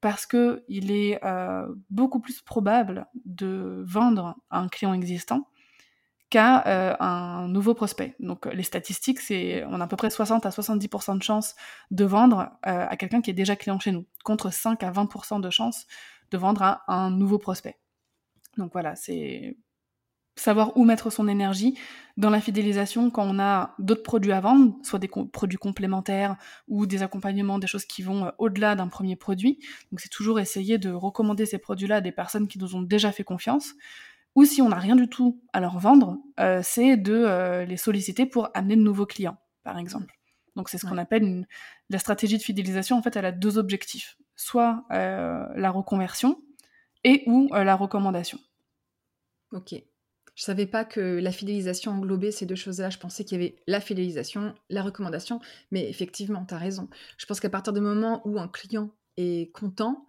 parce 0.00 0.26
que 0.26 0.64
il 0.66 0.90
est 0.90 1.24
euh, 1.24 1.64
beaucoup 1.90 2.18
plus 2.18 2.42
probable 2.42 3.06
de 3.24 3.84
vendre 3.86 4.36
à 4.50 4.58
un 4.58 4.68
client 4.68 4.92
existant 4.94 5.46
qu'à 6.28 6.66
euh, 6.66 6.96
un 6.98 7.46
nouveau 7.46 7.74
prospect. 7.74 8.16
Donc 8.18 8.46
les 8.46 8.64
statistiques, 8.64 9.20
c'est 9.20 9.64
on 9.66 9.80
a 9.80 9.84
à 9.84 9.86
peu 9.86 9.96
près 9.96 10.10
60 10.10 10.44
à 10.44 10.50
70% 10.50 11.18
de 11.18 11.22
chances 11.22 11.54
de 11.92 12.04
vendre 12.04 12.50
à 12.62 12.96
quelqu'un 12.96 13.20
qui 13.20 13.30
est 13.30 13.34
déjà 13.34 13.54
client 13.54 13.78
chez 13.78 13.92
nous, 13.92 14.06
contre 14.24 14.52
5 14.52 14.82
à 14.82 14.90
20% 14.90 15.40
de 15.40 15.50
chances 15.50 15.86
de 16.32 16.36
vendre 16.36 16.62
à 16.62 16.82
un 16.88 17.10
nouveau 17.12 17.38
prospect. 17.38 17.78
Donc 18.56 18.72
voilà, 18.72 18.96
c'est 18.96 19.56
savoir 20.40 20.76
où 20.76 20.84
mettre 20.84 21.10
son 21.10 21.28
énergie 21.28 21.78
dans 22.16 22.30
la 22.30 22.40
fidélisation 22.40 23.10
quand 23.10 23.24
on 23.24 23.38
a 23.38 23.74
d'autres 23.78 24.02
produits 24.02 24.32
à 24.32 24.40
vendre, 24.40 24.74
soit 24.82 24.98
des 24.98 25.08
produits 25.08 25.58
complémentaires 25.58 26.36
ou 26.68 26.86
des 26.86 27.02
accompagnements, 27.02 27.58
des 27.58 27.66
choses 27.66 27.84
qui 27.84 28.02
vont 28.02 28.26
euh, 28.26 28.30
au-delà 28.38 28.74
d'un 28.74 28.88
premier 28.88 29.16
produit. 29.16 29.58
Donc 29.90 30.00
c'est 30.00 30.08
toujours 30.08 30.40
essayer 30.40 30.78
de 30.78 30.90
recommander 30.90 31.46
ces 31.46 31.58
produits-là 31.58 31.96
à 31.96 32.00
des 32.00 32.12
personnes 32.12 32.48
qui 32.48 32.58
nous 32.58 32.74
ont 32.74 32.82
déjà 32.82 33.12
fait 33.12 33.24
confiance. 33.24 33.74
Ou 34.34 34.44
si 34.44 34.62
on 34.62 34.68
n'a 34.68 34.78
rien 34.78 34.96
du 34.96 35.08
tout 35.08 35.42
à 35.52 35.60
leur 35.60 35.78
vendre, 35.78 36.18
euh, 36.38 36.60
c'est 36.62 36.96
de 36.96 37.12
euh, 37.12 37.64
les 37.64 37.76
solliciter 37.76 38.26
pour 38.26 38.48
amener 38.54 38.76
de 38.76 38.82
nouveaux 38.82 39.06
clients, 39.06 39.36
par 39.62 39.78
exemple. 39.78 40.14
Donc 40.56 40.68
c'est 40.68 40.78
ce 40.78 40.86
qu'on 40.86 40.98
appelle 40.98 41.22
une... 41.22 41.46
la 41.90 41.98
stratégie 41.98 42.38
de 42.38 42.42
fidélisation. 42.42 42.96
En 42.96 43.02
fait, 43.02 43.16
elle 43.16 43.26
a 43.26 43.32
deux 43.32 43.58
objectifs 43.58 44.16
soit 44.36 44.84
la 44.90 45.70
reconversion 45.70 46.40
et 47.04 47.24
ou 47.26 47.50
la 47.52 47.76
recommandation. 47.76 48.38
Ok. 49.52 49.74
Je 50.40 50.46
savais 50.46 50.64
pas 50.64 50.86
que 50.86 51.20
la 51.20 51.32
fidélisation 51.32 51.92
englobait 51.92 52.30
ces 52.30 52.46
deux 52.46 52.54
choses-là. 52.54 52.88
Je 52.88 52.96
pensais 52.96 53.24
qu'il 53.24 53.38
y 53.38 53.44
avait 53.44 53.56
la 53.66 53.78
fidélisation, 53.78 54.54
la 54.70 54.82
recommandation, 54.82 55.38
mais 55.70 55.86
effectivement, 55.86 56.46
tu 56.46 56.54
as 56.54 56.56
raison. 56.56 56.88
Je 57.18 57.26
pense 57.26 57.40
qu'à 57.40 57.50
partir 57.50 57.74
du 57.74 57.82
moment 57.82 58.26
où 58.26 58.38
un 58.38 58.48
client 58.48 58.88
est 59.18 59.52
content, 59.52 60.06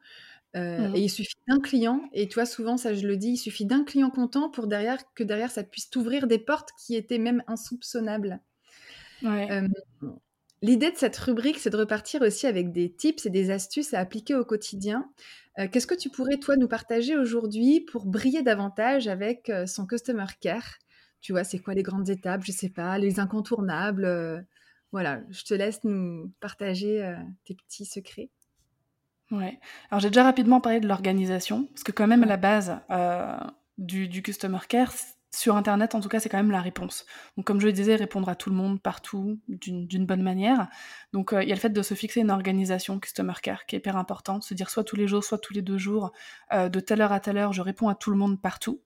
euh, 0.56 0.88
mmh. 0.88 0.96
et 0.96 1.02
il 1.02 1.10
suffit 1.10 1.36
d'un 1.50 1.60
client, 1.60 2.10
et 2.14 2.30
toi 2.30 2.46
souvent 2.46 2.78
ça 2.78 2.94
je 2.94 3.06
le 3.06 3.18
dis, 3.18 3.32
il 3.32 3.38
suffit 3.38 3.66
d'un 3.66 3.84
client 3.84 4.10
content 4.10 4.50
pour 4.50 4.68
derrière 4.68 5.00
que 5.16 5.26
derrière 5.26 5.52
ça 5.52 5.66
puisse 5.66 5.90
t'ouvrir 5.90 6.28
des 6.28 6.40
portes 6.40 6.70
qui 6.80 6.96
étaient 6.96 7.18
même 7.18 7.44
insoupçonnables. 7.48 8.40
Euh, 9.26 9.68
l'idée 10.62 10.92
de 10.92 10.98
cette 10.98 11.18
rubrique, 11.18 11.60
c'est 11.60 11.70
de 11.70 11.78
repartir 11.78 12.22
aussi 12.22 12.48
avec 12.48 12.72
des 12.72 12.92
tips 12.92 13.26
et 13.26 13.30
des 13.30 13.50
astuces 13.50 13.94
à 13.94 14.00
appliquer 14.00 14.36
au 14.36 14.46
quotidien. 14.46 15.10
Euh, 15.60 15.68
qu'est-ce 15.70 15.88
que 15.88 15.96
tu 15.96 16.10
pourrais, 16.10 16.38
toi, 16.38 16.56
nous 16.56 16.68
partager 16.68 17.18
aujourd'hui 17.18 17.82
pour 17.82 18.06
briller 18.06 18.42
davantage 18.42 19.08
avec 19.08 19.50
euh, 19.50 19.66
son 19.66 19.86
customer 19.86 20.26
care? 20.40 20.78
Tu 21.22 21.34
vois, 21.34 21.44
c'est 21.44 21.60
quoi 21.60 21.74
les 21.74 21.84
grandes 21.84 22.10
étapes 22.10 22.42
Je 22.44 22.52
sais 22.52 22.70
pas, 22.70 22.98
les 22.98 23.20
incontournables. 23.20 24.06
Euh, 24.06 24.40
voilà, 24.92 25.22
je 25.30 25.44
te 25.44 25.54
laisse 25.54 25.84
nous 25.84 26.34
partager 26.40 27.16
tes 27.46 27.56
petits 27.56 27.86
secrets. 27.86 28.30
Ouais. 29.32 29.58
Alors 29.90 30.02
j'ai 30.02 30.10
déjà 30.10 30.24
rapidement 30.24 30.60
parlé 30.60 30.82
de 30.82 30.88
l'organisation, 30.88 31.68
parce 31.68 31.84
que 31.84 31.94
quand 31.94 32.08
même 32.08 32.26
la 32.26 32.36
base 32.36 32.78
du, 33.78 34.10
du, 34.10 34.22
customer 34.22 34.60
care, 34.68 34.92
sur 35.34 35.56
Internet, 35.56 35.96
en 35.96 36.02
tout 36.02 36.10
cas, 36.10 36.20
c'est 36.20 36.28
quand 36.28 36.38
même 36.38 36.52
la 36.52 36.62
réponse. 36.62 37.06
Donc, 37.38 37.46
comme 37.46 37.62
je 37.62 37.66
le 37.66 37.72
disais, 37.72 37.96
répondre 37.96 38.28
à 38.28 38.36
tout 38.36 38.50
le 38.50 38.56
monde, 38.56 38.82
partout, 38.82 39.40
d'une 39.48 40.06
bonne 40.06 40.22
manière. 40.22 40.68
Donc, 41.14 41.32
euh, 41.32 41.42
il 41.42 41.48
y 41.48 41.52
a 41.54 41.56
le 41.56 41.62
fait 41.62 41.70
de 41.70 41.82
se 41.82 41.94
fixer 41.94 42.20
une 42.20 42.32
organisation 42.32 43.00
Customer 43.00 43.34
Care 43.42 43.66
qui 43.66 43.76
est 43.76 43.80
hyper 43.80 43.96
important. 43.96 44.42
Se 44.42 44.54
dire 44.54 44.70
soit 44.70 44.84
tous 44.84 44.98
les 44.98 45.08
jours, 45.08 45.24
soit 45.24 45.38
tous 45.38 45.54
les 45.54 45.62
deux 45.62 45.78
jours, 45.78 46.12
euh, 46.52 46.68
de 46.68 46.80
telle 46.82 47.02
heure 47.02 47.14
à 47.14 47.22
telle 47.22 47.38
heure, 47.38 47.54
je 47.54 47.62
réponds 47.62 47.88
à 47.88 47.96
tout 47.96 48.12
le 48.12 48.18
monde 48.18 48.42
partout. 48.42 48.82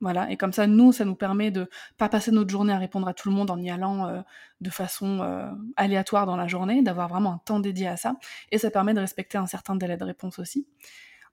Voilà, 0.00 0.30
et 0.30 0.36
comme 0.36 0.52
ça, 0.52 0.68
nous, 0.68 0.92
ça 0.92 1.04
nous 1.04 1.16
permet 1.16 1.50
de 1.50 1.68
pas 1.96 2.08
passer 2.08 2.30
notre 2.30 2.50
journée 2.50 2.72
à 2.72 2.78
répondre 2.78 3.08
à 3.08 3.14
tout 3.14 3.28
le 3.30 3.34
monde 3.34 3.50
en 3.50 3.58
y 3.60 3.68
allant 3.68 4.06
euh, 4.06 4.20
de 4.60 4.70
façon 4.70 5.50
aléatoire 5.76 6.24
dans 6.24 6.36
la 6.36 6.46
journée, 6.46 6.82
d'avoir 6.82 7.08
vraiment 7.08 7.32
un 7.32 7.38
temps 7.38 7.58
dédié 7.58 7.88
à 7.88 7.96
ça, 7.96 8.14
et 8.52 8.58
ça 8.58 8.70
permet 8.70 8.94
de 8.94 9.00
respecter 9.00 9.38
un 9.38 9.46
certain 9.46 9.74
délai 9.74 9.96
de 9.96 10.04
réponse 10.04 10.38
aussi. 10.38 10.68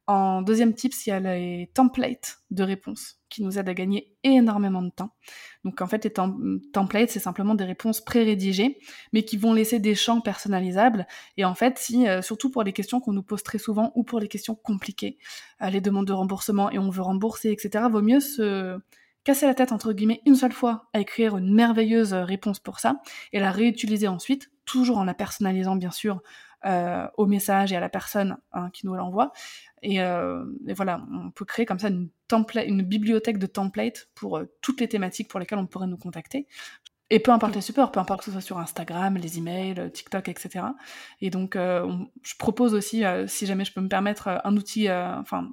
En 0.07 0.43
deuxième 0.43 0.75
tips, 0.75 1.07
il 1.07 1.09
y 1.09 1.13
a 1.13 1.19
les 1.19 1.71
templates 1.73 2.37
de 2.51 2.61
réponses 2.61 3.19
qui 3.29 3.41
nous 3.43 3.57
aident 3.57 3.69
à 3.69 3.73
gagner 3.73 4.15
énormément 4.23 4.83
de 4.83 4.91
temps. 4.91 5.15
Donc 5.63 5.81
en 5.81 5.87
fait, 5.87 6.03
les 6.03 6.13
templates, 6.13 7.09
c'est 7.09 7.19
simplement 7.19 7.55
des 7.55 7.63
réponses 7.63 8.01
pré-rédigées, 8.01 8.77
mais 9.13 9.23
qui 9.23 9.35
vont 9.37 9.53
laisser 9.53 9.79
des 9.79 9.95
champs 9.95 10.21
personnalisables. 10.21 11.07
Et 11.37 11.45
en 11.45 11.55
fait, 11.55 11.79
si, 11.79 12.07
euh, 12.07 12.21
surtout 12.21 12.51
pour 12.51 12.61
les 12.61 12.71
questions 12.71 13.01
qu'on 13.01 13.13
nous 13.13 13.23
pose 13.23 13.41
très 13.41 13.57
souvent 13.57 13.91
ou 13.95 14.03
pour 14.03 14.19
les 14.19 14.27
questions 14.27 14.53
compliquées, 14.53 15.17
euh, 15.63 15.71
les 15.71 15.81
demandes 15.81 16.07
de 16.07 16.13
remboursement 16.13 16.69
et 16.69 16.77
on 16.77 16.91
veut 16.91 17.01
rembourser, 17.01 17.51
etc., 17.51 17.85
vaut 17.91 18.03
mieux 18.03 18.19
se 18.19 18.77
casser 19.23 19.47
la 19.47 19.55
tête 19.55 19.71
entre 19.71 19.91
guillemets 19.91 20.21
une 20.27 20.35
seule 20.35 20.53
fois 20.53 20.87
à 20.93 20.99
écrire 20.99 21.35
une 21.35 21.51
merveilleuse 21.53 22.13
réponse 22.13 22.59
pour 22.59 22.79
ça 22.79 23.01
et 23.33 23.39
la 23.39 23.51
réutiliser 23.51 24.07
ensuite, 24.07 24.51
toujours 24.65 24.99
en 24.99 25.03
la 25.03 25.15
personnalisant 25.15 25.75
bien 25.75 25.89
sûr 25.89 26.21
euh, 26.65 27.07
au 27.17 27.25
message 27.25 27.71
et 27.71 27.75
à 27.75 27.79
la 27.79 27.89
personne 27.89 28.37
hein, 28.53 28.69
qui 28.71 28.85
nous 28.85 28.95
l'envoie. 28.95 29.31
Euh, 29.83 30.45
et, 30.67 30.73
voilà, 30.73 31.01
on 31.11 31.31
peut 31.31 31.45
créer 31.45 31.65
comme 31.65 31.79
ça 31.79 31.89
une, 31.89 32.81
bibliothèque 32.81 33.37
de 33.37 33.45
templates 33.45 34.09
pour 34.15 34.37
euh, 34.37 34.45
toutes 34.61 34.81
les 34.81 34.87
thématiques 34.87 35.27
pour 35.27 35.39
lesquelles 35.39 35.59
on 35.59 35.67
pourrait 35.67 35.87
nous 35.87 35.97
contacter. 35.97 36.47
Et 37.11 37.19
peu 37.19 37.31
importe 37.31 37.53
les 37.53 37.61
supports, 37.61 37.91
peu 37.91 37.99
importe 37.99 38.21
que 38.21 38.25
ce 38.25 38.31
soit 38.31 38.41
sur 38.41 38.57
Instagram, 38.57 39.15
les 39.17 39.37
emails, 39.37 39.91
TikTok, 39.91 40.27
etc. 40.27 40.65
Et 41.21 41.29
donc, 41.29 41.55
je 41.55 42.35
propose 42.39 42.73
aussi, 42.73 43.03
si 43.27 43.45
jamais 43.45 43.63
je 43.63 43.73
peux 43.73 43.81
me 43.81 43.87
permettre, 43.87 44.41
un 44.43 44.57
outil, 44.57 44.89
enfin, 44.89 45.51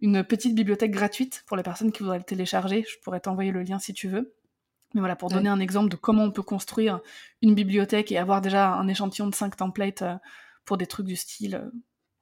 une 0.00 0.24
petite 0.24 0.56
bibliothèque 0.56 0.90
gratuite 0.90 1.44
pour 1.46 1.56
les 1.56 1.62
personnes 1.62 1.92
qui 1.92 2.02
voudraient 2.02 2.18
le 2.18 2.24
télécharger. 2.24 2.84
Je 2.88 2.98
pourrais 2.98 3.20
t'envoyer 3.20 3.52
le 3.52 3.62
lien 3.62 3.78
si 3.78 3.94
tu 3.94 4.08
veux. 4.08 4.34
Mais 4.94 5.00
voilà, 5.00 5.16
pour 5.16 5.30
donner 5.30 5.48
un 5.48 5.60
exemple 5.60 5.88
de 5.88 5.96
comment 5.96 6.24
on 6.24 6.30
peut 6.30 6.42
construire 6.42 7.00
une 7.40 7.54
bibliothèque 7.54 8.12
et 8.12 8.18
avoir 8.18 8.40
déjà 8.40 8.74
un 8.74 8.88
échantillon 8.88 9.26
de 9.26 9.34
5 9.34 9.56
templates 9.56 10.02
euh, 10.02 10.16
pour 10.64 10.76
des 10.76 10.86
trucs 10.86 11.06
du 11.06 11.16
style 11.16 11.56
euh, 11.56 11.70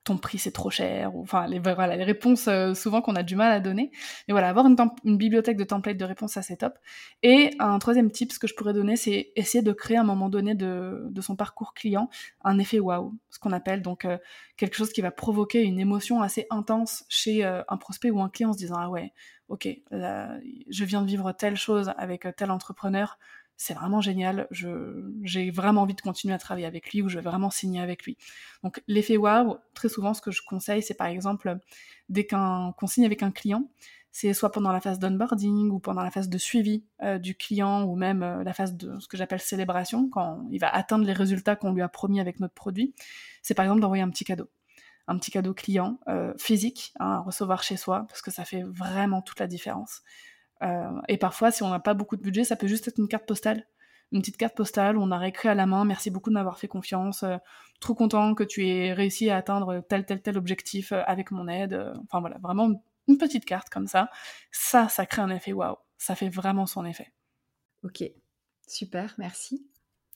ton 0.05 0.17
prix 0.17 0.39
c'est 0.39 0.51
trop 0.51 0.71
cher, 0.71 1.15
ou 1.15 1.23
enfin 1.23 1.47
les, 1.47 1.59
voilà, 1.59 1.97
les 1.97 2.05
réponses 2.05 2.49
euh, 2.49 2.75
souvent 2.75 3.03
qu'on 3.03 3.17
a 3.17 3.23
du 3.23 3.37
mal 3.37 3.53
à 3.53 3.61
donner. 3.61 3.91
Mais 4.27 4.33
voilà, 4.33 4.49
avoir 4.49 4.67
une, 4.67 5.17
bibliothèque 5.19 5.57
de 5.57 5.65
templates 5.65 5.99
de 5.99 6.05
réponses, 6.05 6.33
ça 6.33 6.43
c'est 6.43 6.57
top. 6.57 6.79
Et 7.23 7.51
un 7.59 7.79
troisième 7.79 8.11
tip, 8.11 8.33
ce 8.33 8.39
que 8.39 8.47
je 8.47 8.55
pourrais 8.55 8.73
donner, 8.73 8.97
c'est 8.97 9.33
essayer 9.37 9.63
de 9.63 9.73
créer 9.73 9.99
à 9.99 10.01
un 10.01 10.05
moment 10.05 10.29
donné 10.29 10.55
de, 10.55 11.11
son 11.21 11.37
parcours 11.37 11.75
client 11.75 12.09
un 12.43 12.59
effet 12.59 12.81
waouh, 12.81 13.15
ce 13.29 13.39
qu'on 13.39 13.53
appelle 13.53 13.83
donc 13.83 14.07
quelque 14.57 14.75
chose 14.75 14.91
qui 14.91 15.03
va 15.03 15.11
provoquer 15.11 15.63
une 15.63 15.79
émotion 15.79 16.23
assez 16.23 16.47
intense 16.49 17.05
chez 17.11 17.45
un 17.45 17.77
prospect 17.77 18.11
ou 18.11 18.23
un 18.23 18.31
client 18.31 18.51
en 18.51 18.53
se 18.55 18.59
disant 18.59 18.77
ah 18.79 18.89
ouais, 18.89 19.13
ok, 19.51 19.69
je 19.91 20.85
viens 20.85 21.03
de 21.03 21.09
vivre 21.09 21.33
telle 21.33 21.57
chose 21.57 21.93
avec 21.99 22.25
euh, 22.25 22.33
tel 22.35 22.51
entrepreneur, 22.53 23.19
c'est 23.63 23.75
vraiment 23.75 24.01
génial, 24.01 24.49
j'ai 24.51 25.51
vraiment 25.51 25.83
envie 25.83 25.95
de 25.95 26.01
continuer 26.01 26.33
à 26.33 26.39
travailler 26.39 26.65
avec 26.65 26.91
lui 26.91 27.03
ou 27.03 27.11
je 27.11 27.19
vais 27.19 27.23
vraiment 27.23 27.51
signer 27.51 27.83
avec 27.83 28.05
lui. 28.05 28.17
Donc 28.63 28.83
l'effet 28.89 29.19
wow, 29.19 29.59
très 29.75 29.91
souvent 29.91 30.15
ce 30.15 30.23
que 30.23 30.31
je 30.31 30.41
conseille, 30.41 30.83
c'est 30.83 30.95
par 30.95 31.09
exemple 31.09 31.59
dès 32.09 32.27
qu'on 32.27 32.87
signe 32.87 33.05
avec 33.05 33.23
un 33.23 33.31
client, 33.31 33.69
c'est 34.13 34.33
soit 34.33 34.51
pendant 34.51 34.73
la 34.73 34.81
phase 34.81 34.99
d'onboarding 34.99 35.69
ou 35.69 35.79
pendant 35.79 36.03
la 36.03 36.11
phase 36.11 36.31
de 36.31 36.39
suivi 36.39 36.85
euh, 37.03 37.19
du 37.19 37.35
client 37.35 37.83
ou 37.85 37.97
même 37.97 38.23
euh, 38.23 38.43
la 38.45 38.55
phase 38.55 38.79
de 38.79 38.99
ce 38.99 39.07
que 39.07 39.19
j'appelle 39.19 39.41
célébration, 39.41 40.09
quand 40.09 40.43
il 40.51 40.59
va 40.59 40.75
atteindre 40.75 41.05
les 41.05 41.13
résultats 41.13 41.55
qu'on 41.55 41.75
lui 41.75 41.83
a 41.83 41.89
promis 41.91 42.19
avec 42.19 42.41
notre 42.41 42.55
produit, 42.55 42.95
c'est 43.43 43.53
par 43.53 43.67
exemple 43.67 43.83
d'envoyer 43.83 44.03
un 44.03 44.09
petit 44.09 44.25
cadeau 44.25 44.49
un 45.07 45.19
petit 45.19 45.33
cadeau 45.33 45.53
client 45.53 45.99
euh, 46.09 46.33
physique 46.39 46.95
hein, 46.99 47.11
à 47.11 47.19
recevoir 47.19 47.63
chez 47.63 47.77
soi, 47.77 48.07
parce 48.09 48.23
que 48.23 48.31
ça 48.31 48.47
fait 48.47 48.63
vraiment 48.63 49.21
toute 49.21 49.41
la 49.41 49.49
différence. 49.49 50.03
Euh, 50.63 51.01
et 51.09 51.17
parfois, 51.17 51.51
si 51.51 51.63
on 51.63 51.71
n'a 51.71 51.81
pas 51.81 51.95
beaucoup 51.95 52.17
de 52.17 52.23
budget, 52.23 52.45
ça 52.45 52.57
peut 52.57 52.67
juste 52.67 52.89
être 52.89 52.99
une 52.99 53.09
carte 53.09 53.27
postale. 53.27 53.67
Une 54.13 54.21
petite 54.21 54.37
carte 54.37 54.57
postale 54.57 54.97
où 54.97 55.03
on 55.03 55.11
a 55.11 55.19
réécrit 55.19 55.49
à 55.49 55.55
la 55.55 55.67
main, 55.67 55.85
merci 55.85 56.11
beaucoup 56.11 56.31
de 56.31 56.35
m'avoir 56.35 56.59
fait 56.59 56.69
confiance, 56.69 57.23
euh, 57.23 57.37
trop 57.81 57.95
content 57.95 58.35
que 58.35 58.43
tu 58.43 58.67
aies 58.67 58.93
réussi 58.93 59.31
à 59.31 59.37
atteindre 59.37 59.85
tel, 59.89 60.05
tel, 60.05 60.21
tel 60.21 60.37
objectif 60.37 60.93
avec 60.93 61.31
mon 61.31 61.47
aide. 61.47 61.93
Enfin 62.05 62.21
voilà, 62.21 62.39
vraiment 62.39 62.83
une 63.09 63.19
petite 63.19 63.45
carte 63.45 63.69
comme 63.71 63.87
ça. 63.87 64.11
Ça, 64.51 64.89
ça 64.89 65.07
crée 65.07 65.23
un 65.23 65.31
effet 65.31 65.53
waouh. 65.53 65.77
Ça 65.97 66.15
fait 66.15 66.29
vraiment 66.29 66.67
son 66.67 66.85
effet. 66.85 67.13
Ok, 67.85 68.03
super, 68.67 69.15
merci. 69.17 69.67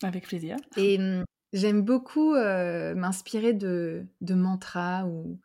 Avec 0.03 0.27
plaisir. 0.27 0.57
Et 0.77 0.99
hum, 0.99 1.25
J'aime 1.55 1.83
beaucoup 1.83 2.35
m'inspirer 2.35 3.53
de, 3.53 4.09
de 4.21 4.35
mantras 4.35 5.05
ou, 5.05 5.39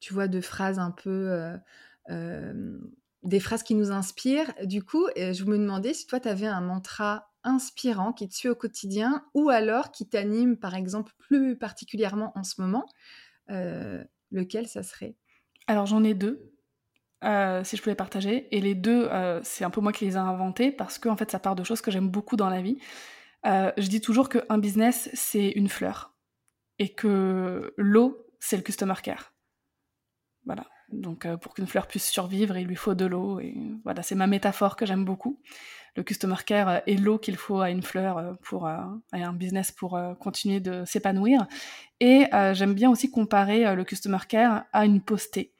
tu 0.00 0.14
vois, 0.14 0.26
de 0.26 0.40
phrases 0.40 0.78
un 0.78 0.90
peu... 0.90 1.54
des 3.22 3.40
phrases 3.40 3.62
qui 3.62 3.74
nous 3.74 3.90
inspirent. 3.90 4.52
Du 4.64 4.82
coup, 4.82 5.06
je 5.16 5.44
me 5.44 5.58
demandais 5.58 5.94
si 5.94 6.06
toi, 6.06 6.20
tu 6.20 6.28
avais 6.28 6.46
un 6.46 6.60
mantra 6.60 7.30
inspirant 7.42 8.12
qui 8.12 8.28
te 8.28 8.34
suit 8.34 8.48
au 8.48 8.54
quotidien 8.54 9.24
ou 9.34 9.50
alors 9.50 9.92
qui 9.92 10.08
t'anime, 10.08 10.56
par 10.56 10.74
exemple, 10.74 11.12
plus 11.18 11.56
particulièrement 11.56 12.32
en 12.34 12.44
ce 12.44 12.60
moment. 12.60 12.86
lequel 13.48 14.68
ça 14.68 14.82
serait? 14.82 15.16
Alors, 15.66 15.86
j'en 15.86 16.04
ai 16.04 16.14
deux. 16.14 16.52
si 17.22 17.76
je 17.76 17.82
pouvais 17.82 17.94
partager. 17.94 18.54
Et 18.54 18.60
les 18.60 18.74
deux, 18.74 19.08
c'est 19.42 19.64
un 19.64 19.70
peu 19.70 19.80
moi 19.80 19.92
qui 19.92 20.04
les 20.04 20.14
ai 20.14 20.16
inventés 20.16 20.72
parce 20.72 20.98
que 20.98 21.08
en 21.08 21.16
fait, 21.16 21.30
ça 21.30 21.38
part 21.38 21.56
de 21.56 21.64
choses 21.64 21.80
que 21.80 21.90
j'aime 21.90 22.08
beaucoup 22.08 22.36
dans 22.36 22.50
la 22.50 22.62
vie. 22.62 22.78
Euh, 23.46 23.72
je 23.76 23.88
dis 23.88 24.00
toujours 24.00 24.28
qu'un 24.28 24.58
business, 24.58 25.10
c'est 25.14 25.50
une 25.50 25.68
fleur. 25.68 26.14
Et 26.78 26.94
que 26.94 27.74
l'eau, 27.76 28.26
c'est 28.38 28.56
le 28.56 28.62
customer 28.62 28.94
care. 29.02 29.32
Voilà. 30.44 30.66
Donc, 30.92 31.26
euh, 31.26 31.36
pour 31.36 31.54
qu'une 31.54 31.66
fleur 31.66 31.86
puisse 31.86 32.08
survivre, 32.08 32.56
il 32.56 32.66
lui 32.66 32.76
faut 32.76 32.94
de 32.94 33.04
l'eau. 33.04 33.40
Et 33.40 33.54
voilà, 33.84 34.02
c'est 34.02 34.14
ma 34.14 34.26
métaphore 34.26 34.76
que 34.76 34.86
j'aime 34.86 35.04
beaucoup. 35.04 35.38
Le 35.96 36.02
customer 36.02 36.36
care 36.46 36.82
est 36.86 37.00
l'eau 37.00 37.18
qu'il 37.18 37.36
faut 37.36 37.60
à 37.60 37.70
une 37.70 37.82
fleur 37.82 38.18
euh, 38.18 38.32
pour 38.42 38.66
à 38.66 38.90
un 39.12 39.32
business 39.32 39.72
pour 39.72 40.00
continuer 40.20 40.60
de 40.60 40.84
s'épanouir. 40.84 41.46
Et 42.00 42.26
j'aime 42.52 42.74
bien 42.74 42.90
aussi 42.90 43.10
comparer 43.10 43.74
le 43.74 43.84
customer 43.84 44.18
care 44.28 44.64
à 44.72 44.84
une 44.84 45.00
postée 45.00 45.52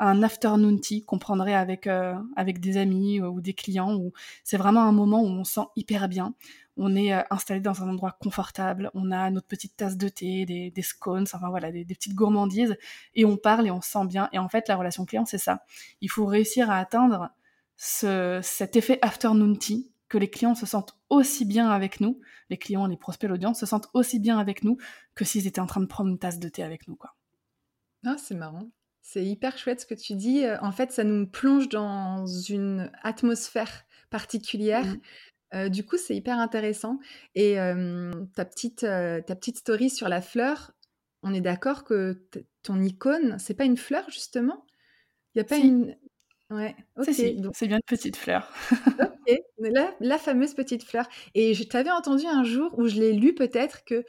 un 0.00 0.22
afternoon 0.22 0.78
tea 0.78 1.02
qu'on 1.04 1.18
prendrait 1.18 1.54
avec, 1.54 1.88
avec 2.36 2.60
des 2.60 2.76
amis 2.76 3.20
ou 3.20 3.40
des 3.40 3.52
clients 3.52 3.96
où 3.96 4.12
c'est 4.44 4.56
vraiment 4.56 4.82
un 4.82 4.92
moment 4.92 5.22
où 5.22 5.26
on 5.26 5.42
se 5.42 5.54
sent 5.54 5.66
hyper 5.74 6.08
bien, 6.08 6.34
on 6.78 6.94
est 6.94 7.12
euh, 7.12 7.22
installé 7.30 7.60
dans 7.60 7.82
un 7.82 7.88
endroit 7.88 8.16
confortable, 8.20 8.90
on 8.94 9.10
a 9.10 9.30
notre 9.30 9.46
petite 9.46 9.76
tasse 9.76 9.96
de 9.96 10.08
thé, 10.08 10.46
des, 10.46 10.82
scones, 10.82 11.24
enfin 11.32 11.50
voilà, 11.50 11.70
des, 11.72 11.84
petites 11.84 12.14
gourmandises, 12.14 12.76
et 13.14 13.24
on 13.24 13.36
parle 13.36 13.66
et 13.66 13.70
on 13.70 13.80
se 13.80 13.90
sent 13.90 14.06
bien. 14.06 14.28
Et 14.32 14.38
en 14.38 14.48
fait, 14.48 14.68
la 14.68 14.76
relation 14.76 15.04
client, 15.04 15.26
c'est 15.26 15.38
ça. 15.38 15.64
Il 16.00 16.10
faut 16.10 16.24
réussir 16.24 16.70
à 16.70 16.78
atteindre 16.78 17.30
cet 17.76 18.76
effet 18.76 18.98
afternoon 19.02 19.54
tea, 19.54 19.92
que 20.08 20.18
les 20.18 20.30
clients 20.30 20.54
se 20.54 20.64
sentent 20.64 20.96
aussi 21.10 21.44
bien 21.44 21.68
avec 21.68 22.00
nous, 22.00 22.20
les 22.48 22.56
clients, 22.56 22.86
les 22.86 22.96
prospects, 22.96 23.28
l'audience 23.28 23.60
se 23.60 23.66
sentent 23.66 23.88
aussi 23.92 24.18
bien 24.18 24.38
avec 24.38 24.64
nous 24.64 24.78
que 25.14 25.24
s'ils 25.24 25.46
étaient 25.46 25.60
en 25.60 25.66
train 25.66 25.80
de 25.80 25.86
prendre 25.86 26.08
une 26.08 26.18
tasse 26.18 26.38
de 26.38 26.48
thé 26.48 26.62
avec 26.62 26.88
nous, 26.88 26.96
quoi. 26.96 27.14
Ah, 28.06 28.16
c'est 28.16 28.34
marrant. 28.34 28.70
C'est 29.02 29.24
hyper 29.24 29.58
chouette 29.58 29.80
ce 29.80 29.86
que 29.86 29.94
tu 29.94 30.14
dis. 30.14 30.44
Euh, 30.44 30.56
en 30.60 30.72
fait, 30.72 30.92
ça 30.92 31.04
nous 31.04 31.26
plonge 31.26 31.68
dans 31.68 32.26
une 32.26 32.90
atmosphère 33.02 33.84
particulière. 34.10 34.86
Mmh 34.86 35.00
du 35.70 35.84
coup, 35.84 35.96
c'est 35.96 36.16
hyper 36.16 36.38
intéressant 36.38 36.98
et 37.34 37.54
ta 38.34 38.44
petite, 38.44 38.80
ta 38.80 39.36
petite 39.36 39.58
story 39.58 39.90
sur 39.90 40.08
la 40.08 40.20
fleur, 40.20 40.72
on 41.22 41.34
est 41.34 41.40
d'accord 41.40 41.84
que 41.84 42.22
ton 42.62 42.80
icône, 42.82 43.36
c'est 43.38 43.54
pas 43.54 43.64
une 43.64 43.76
fleur 43.76 44.08
justement? 44.10 44.64
Il 45.34 45.38
y 45.38 45.40
a 45.42 45.44
pas 45.44 45.56
une 45.58 45.96
ouais, 46.50 46.76
OK, 46.96 47.06
c'est 47.10 47.66
bien 47.68 47.76
une 47.78 47.82
petite 47.86 48.16
fleur. 48.16 48.52
OK, 49.00 49.38
la 49.58 49.94
la 50.00 50.18
fameuse 50.18 50.54
petite 50.54 50.84
fleur 50.84 51.08
et 51.34 51.54
je 51.54 51.64
t'avais 51.64 51.90
entendu 51.90 52.26
un 52.26 52.44
jour 52.44 52.74
où 52.78 52.86
je 52.88 52.96
l'ai 53.00 53.12
lu 53.12 53.34
peut-être 53.34 53.84
que, 53.84 54.04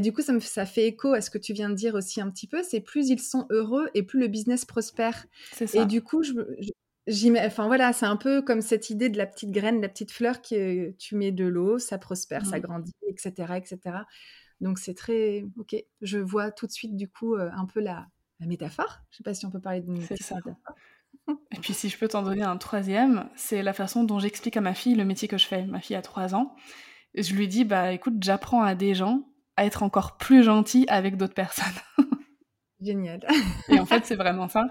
du 0.00 0.12
coup 0.12 0.22
ça 0.22 0.32
me 0.32 0.40
ça 0.40 0.66
fait 0.66 0.86
écho 0.86 1.12
à 1.12 1.20
ce 1.20 1.30
que 1.30 1.38
tu 1.38 1.52
viens 1.52 1.70
de 1.70 1.74
dire 1.74 1.94
aussi 1.94 2.20
un 2.20 2.30
petit 2.30 2.46
peu, 2.46 2.62
c'est 2.62 2.80
plus 2.80 3.08
ils 3.10 3.20
sont 3.20 3.46
heureux 3.50 3.88
et 3.94 4.02
plus 4.04 4.20
le 4.20 4.28
business 4.28 4.64
prospère 4.64 5.26
C'est 5.50 5.74
et 5.74 5.86
du 5.86 6.02
coup 6.02 6.22
je 6.22 6.32
enfin 7.08 7.66
voilà, 7.66 7.92
c'est 7.92 8.06
un 8.06 8.16
peu 8.16 8.42
comme 8.42 8.60
cette 8.60 8.90
idée 8.90 9.08
de 9.08 9.18
la 9.18 9.26
petite 9.26 9.50
graine, 9.50 9.80
la 9.80 9.88
petite 9.88 10.12
fleur 10.12 10.40
que 10.40 10.90
tu 10.92 11.16
mets 11.16 11.32
de 11.32 11.44
l'eau, 11.44 11.78
ça 11.78 11.98
prospère, 11.98 12.46
ça 12.46 12.58
mmh. 12.58 12.62
grandit, 12.62 12.92
etc., 13.08 13.54
etc. 13.56 13.78
Donc 14.60 14.78
c'est 14.78 14.94
très 14.94 15.44
ok. 15.58 15.74
Je 16.00 16.18
vois 16.18 16.50
tout 16.50 16.66
de 16.66 16.72
suite 16.72 16.96
du 16.96 17.08
coup 17.08 17.34
euh, 17.34 17.50
un 17.56 17.66
peu 17.66 17.80
la, 17.80 18.06
métaphore. 18.40 19.00
Je 19.10 19.18
sais 19.18 19.22
pas 19.22 19.34
si 19.34 19.46
on 19.46 19.50
peut 19.50 19.60
parler 19.60 19.80
de 19.80 19.90
métaphore. 19.90 20.38
Et 21.52 21.58
puis 21.60 21.72
si 21.74 21.88
je 21.88 21.98
peux 21.98 22.08
t'en 22.08 22.22
donner 22.22 22.42
un 22.42 22.56
troisième, 22.56 23.28
c'est 23.36 23.62
la 23.62 23.72
façon 23.72 24.02
dont 24.02 24.18
j'explique 24.18 24.56
à 24.56 24.60
ma 24.60 24.74
fille 24.74 24.96
le 24.96 25.04
métier 25.04 25.28
que 25.28 25.38
je 25.38 25.46
fais. 25.46 25.64
Ma 25.66 25.80
fille 25.80 25.94
a 25.94 26.02
trois 26.02 26.34
ans. 26.34 26.56
Et 27.14 27.22
je 27.22 27.34
lui 27.34 27.46
dis 27.46 27.64
bah 27.64 27.92
écoute, 27.92 28.14
j'apprends 28.20 28.62
à 28.62 28.74
des 28.74 28.94
gens 28.94 29.28
à 29.56 29.64
être 29.66 29.82
encore 29.82 30.16
plus 30.16 30.42
gentils 30.42 30.86
avec 30.88 31.16
d'autres 31.16 31.34
personnes. 31.34 31.66
Génial. 32.80 33.24
Et 33.68 33.78
en 33.78 33.86
fait, 33.86 34.04
c'est 34.04 34.16
vraiment 34.16 34.48
ça. 34.48 34.66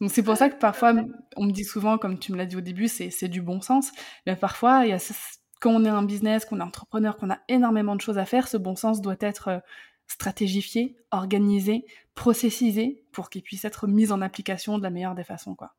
Donc 0.00 0.10
c'est 0.10 0.22
pour 0.22 0.36
ça 0.36 0.50
que 0.50 0.58
parfois, 0.58 0.94
on 1.36 1.46
me 1.46 1.52
dit 1.52 1.64
souvent, 1.64 1.96
comme 1.98 2.18
tu 2.18 2.32
me 2.32 2.36
l'as 2.36 2.46
dit 2.46 2.56
au 2.56 2.60
début, 2.60 2.88
c'est 2.88 3.28
du 3.28 3.40
bon 3.40 3.60
sens. 3.60 3.92
Mais 4.26 4.36
parfois, 4.36 4.84
quand 5.60 5.70
on 5.70 5.84
est 5.84 5.88
un 5.88 6.02
business, 6.02 6.44
qu'on 6.44 6.60
est 6.60 6.64
entrepreneur, 6.64 7.16
qu'on 7.16 7.30
a 7.30 7.38
énormément 7.48 7.96
de 7.96 8.00
choses 8.00 8.18
à 8.18 8.26
faire, 8.26 8.48
ce 8.48 8.56
bon 8.56 8.76
sens 8.76 9.00
doit 9.00 9.16
être 9.20 9.48
euh, 9.48 9.58
stratégifié, 10.06 10.96
organisé, 11.10 11.86
processisé, 12.14 13.04
pour 13.12 13.30
qu'il 13.30 13.42
puisse 13.42 13.64
être 13.64 13.86
mis 13.86 14.12
en 14.12 14.20
application 14.20 14.78
de 14.78 14.82
la 14.82 14.90
meilleure 14.90 15.14
des 15.14 15.24
façons. 15.24 15.54
Quoi. 15.54 15.74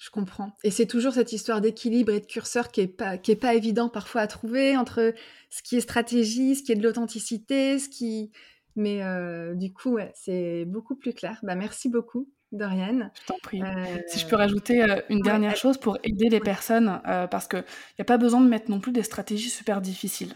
Je 0.00 0.10
comprends. 0.10 0.52
Et 0.62 0.70
c'est 0.70 0.86
toujours 0.86 1.14
cette 1.14 1.32
histoire 1.32 1.60
d'équilibre 1.60 2.12
et 2.12 2.20
de 2.20 2.26
curseur 2.26 2.70
qui 2.70 2.82
est 2.82 2.86
pas 2.86 3.16
pas 3.18 3.54
évident 3.54 3.88
parfois 3.88 4.20
à 4.20 4.26
trouver 4.26 4.76
entre 4.76 5.14
ce 5.50 5.62
qui 5.62 5.76
est 5.76 5.80
stratégie, 5.80 6.56
ce 6.56 6.62
qui 6.62 6.72
est 6.72 6.76
de 6.76 6.82
l'authenticité, 6.82 7.78
ce 7.78 7.88
qui 7.88 8.30
mais 8.74 9.02
euh, 9.02 9.54
du 9.54 9.72
coup 9.72 9.98
c'est 10.14 10.64
beaucoup 10.66 10.96
plus 10.96 11.14
clair. 11.14 11.40
Bah 11.42 11.54
merci 11.54 11.88
beaucoup 11.88 12.28
Dorian. 12.52 13.10
Je 13.14 13.26
t'en 13.26 13.38
prie. 13.42 13.60
Si 14.08 14.18
je 14.18 14.26
peux 14.26 14.36
rajouter 14.36 14.82
euh, 14.82 15.00
une 15.08 15.20
dernière 15.20 15.56
chose 15.56 15.78
pour 15.78 15.98
aider 16.04 16.28
les 16.28 16.40
personnes, 16.40 17.00
euh, 17.06 17.26
parce 17.26 17.48
qu'il 17.48 17.64
n'y 17.98 18.02
a 18.02 18.04
pas 18.04 18.18
besoin 18.18 18.40
de 18.40 18.48
mettre 18.48 18.70
non 18.70 18.80
plus 18.80 18.92
des 18.92 19.02
stratégies 19.02 19.50
super 19.50 19.80
difficiles 19.80 20.34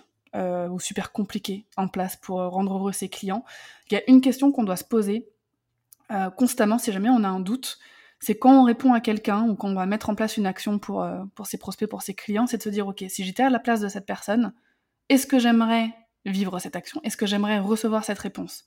ou 0.70 0.78
super 0.78 1.10
compliquées 1.10 1.66
en 1.76 1.88
place 1.88 2.14
pour 2.14 2.38
rendre 2.38 2.74
heureux 2.74 2.92
ses 2.92 3.08
clients. 3.08 3.44
Il 3.90 3.94
y 3.94 3.96
a 3.96 4.02
une 4.06 4.20
question 4.20 4.52
qu'on 4.52 4.62
doit 4.62 4.76
se 4.76 4.84
poser 4.84 5.28
constamment 6.36 6.78
si 6.78 6.92
jamais 6.92 7.08
on 7.08 7.24
a 7.24 7.28
un 7.28 7.40
doute 7.40 7.80
c'est 8.20 8.38
quand 8.38 8.60
on 8.60 8.64
répond 8.64 8.92
à 8.92 9.00
quelqu'un 9.00 9.48
ou 9.48 9.56
qu'on 9.56 9.74
va 9.74 9.86
mettre 9.86 10.10
en 10.10 10.14
place 10.14 10.36
une 10.36 10.46
action 10.46 10.78
pour, 10.78 11.02
euh, 11.02 11.24
pour 11.34 11.46
ses 11.46 11.56
prospects, 11.56 11.88
pour 11.88 12.02
ses 12.02 12.14
clients, 12.14 12.46
c'est 12.46 12.58
de 12.58 12.62
se 12.62 12.68
dire, 12.68 12.86
OK, 12.86 13.02
si 13.08 13.24
j'étais 13.24 13.42
à 13.42 13.50
la 13.50 13.58
place 13.58 13.80
de 13.80 13.88
cette 13.88 14.06
personne, 14.06 14.52
est-ce 15.08 15.26
que 15.26 15.38
j'aimerais 15.38 15.90
vivre 16.26 16.58
cette 16.58 16.76
action? 16.76 17.00
Est-ce 17.02 17.16
que 17.16 17.26
j'aimerais 17.26 17.58
recevoir 17.58 18.04
cette 18.04 18.18
réponse? 18.18 18.66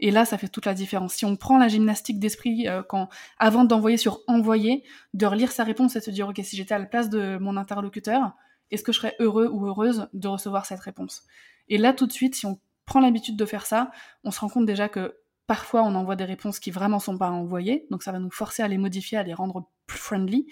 Et 0.00 0.10
là, 0.10 0.24
ça 0.24 0.38
fait 0.38 0.48
toute 0.48 0.66
la 0.66 0.74
différence. 0.74 1.14
Si 1.14 1.24
on 1.24 1.36
prend 1.36 1.58
la 1.58 1.68
gymnastique 1.68 2.18
d'esprit 2.18 2.68
euh, 2.68 2.82
quand, 2.82 3.08
avant 3.38 3.64
d'envoyer 3.64 3.96
sur 3.96 4.20
envoyer, 4.26 4.84
de 5.14 5.26
relire 5.26 5.52
sa 5.52 5.64
réponse 5.64 5.96
et 5.96 6.00
de 6.00 6.04
se 6.04 6.10
dire, 6.10 6.28
OK, 6.28 6.40
si 6.42 6.56
j'étais 6.56 6.74
à 6.74 6.78
la 6.78 6.86
place 6.86 7.08
de 7.08 7.38
mon 7.38 7.56
interlocuteur, 7.56 8.32
est-ce 8.70 8.82
que 8.82 8.92
je 8.92 8.98
serais 8.98 9.16
heureux 9.20 9.48
ou 9.52 9.66
heureuse 9.66 10.08
de 10.12 10.28
recevoir 10.28 10.66
cette 10.66 10.80
réponse? 10.80 11.22
Et 11.68 11.78
là, 11.78 11.92
tout 11.92 12.06
de 12.06 12.12
suite, 12.12 12.34
si 12.34 12.46
on 12.46 12.58
prend 12.86 13.00
l'habitude 13.00 13.36
de 13.36 13.44
faire 13.44 13.66
ça, 13.66 13.90
on 14.24 14.30
se 14.30 14.40
rend 14.40 14.48
compte 14.48 14.66
déjà 14.66 14.88
que 14.88 15.14
Parfois, 15.46 15.82
on 15.82 15.94
envoie 15.94 16.16
des 16.16 16.24
réponses 16.24 16.58
qui 16.58 16.70
vraiment 16.70 16.98
sont 16.98 17.18
pas 17.18 17.30
envoyées, 17.30 17.86
donc 17.90 18.02
ça 18.02 18.12
va 18.12 18.18
nous 18.18 18.30
forcer 18.30 18.62
à 18.62 18.68
les 18.68 18.78
modifier, 18.78 19.18
à 19.18 19.22
les 19.22 19.34
rendre 19.34 19.68
plus 19.86 19.98
friendly, 19.98 20.46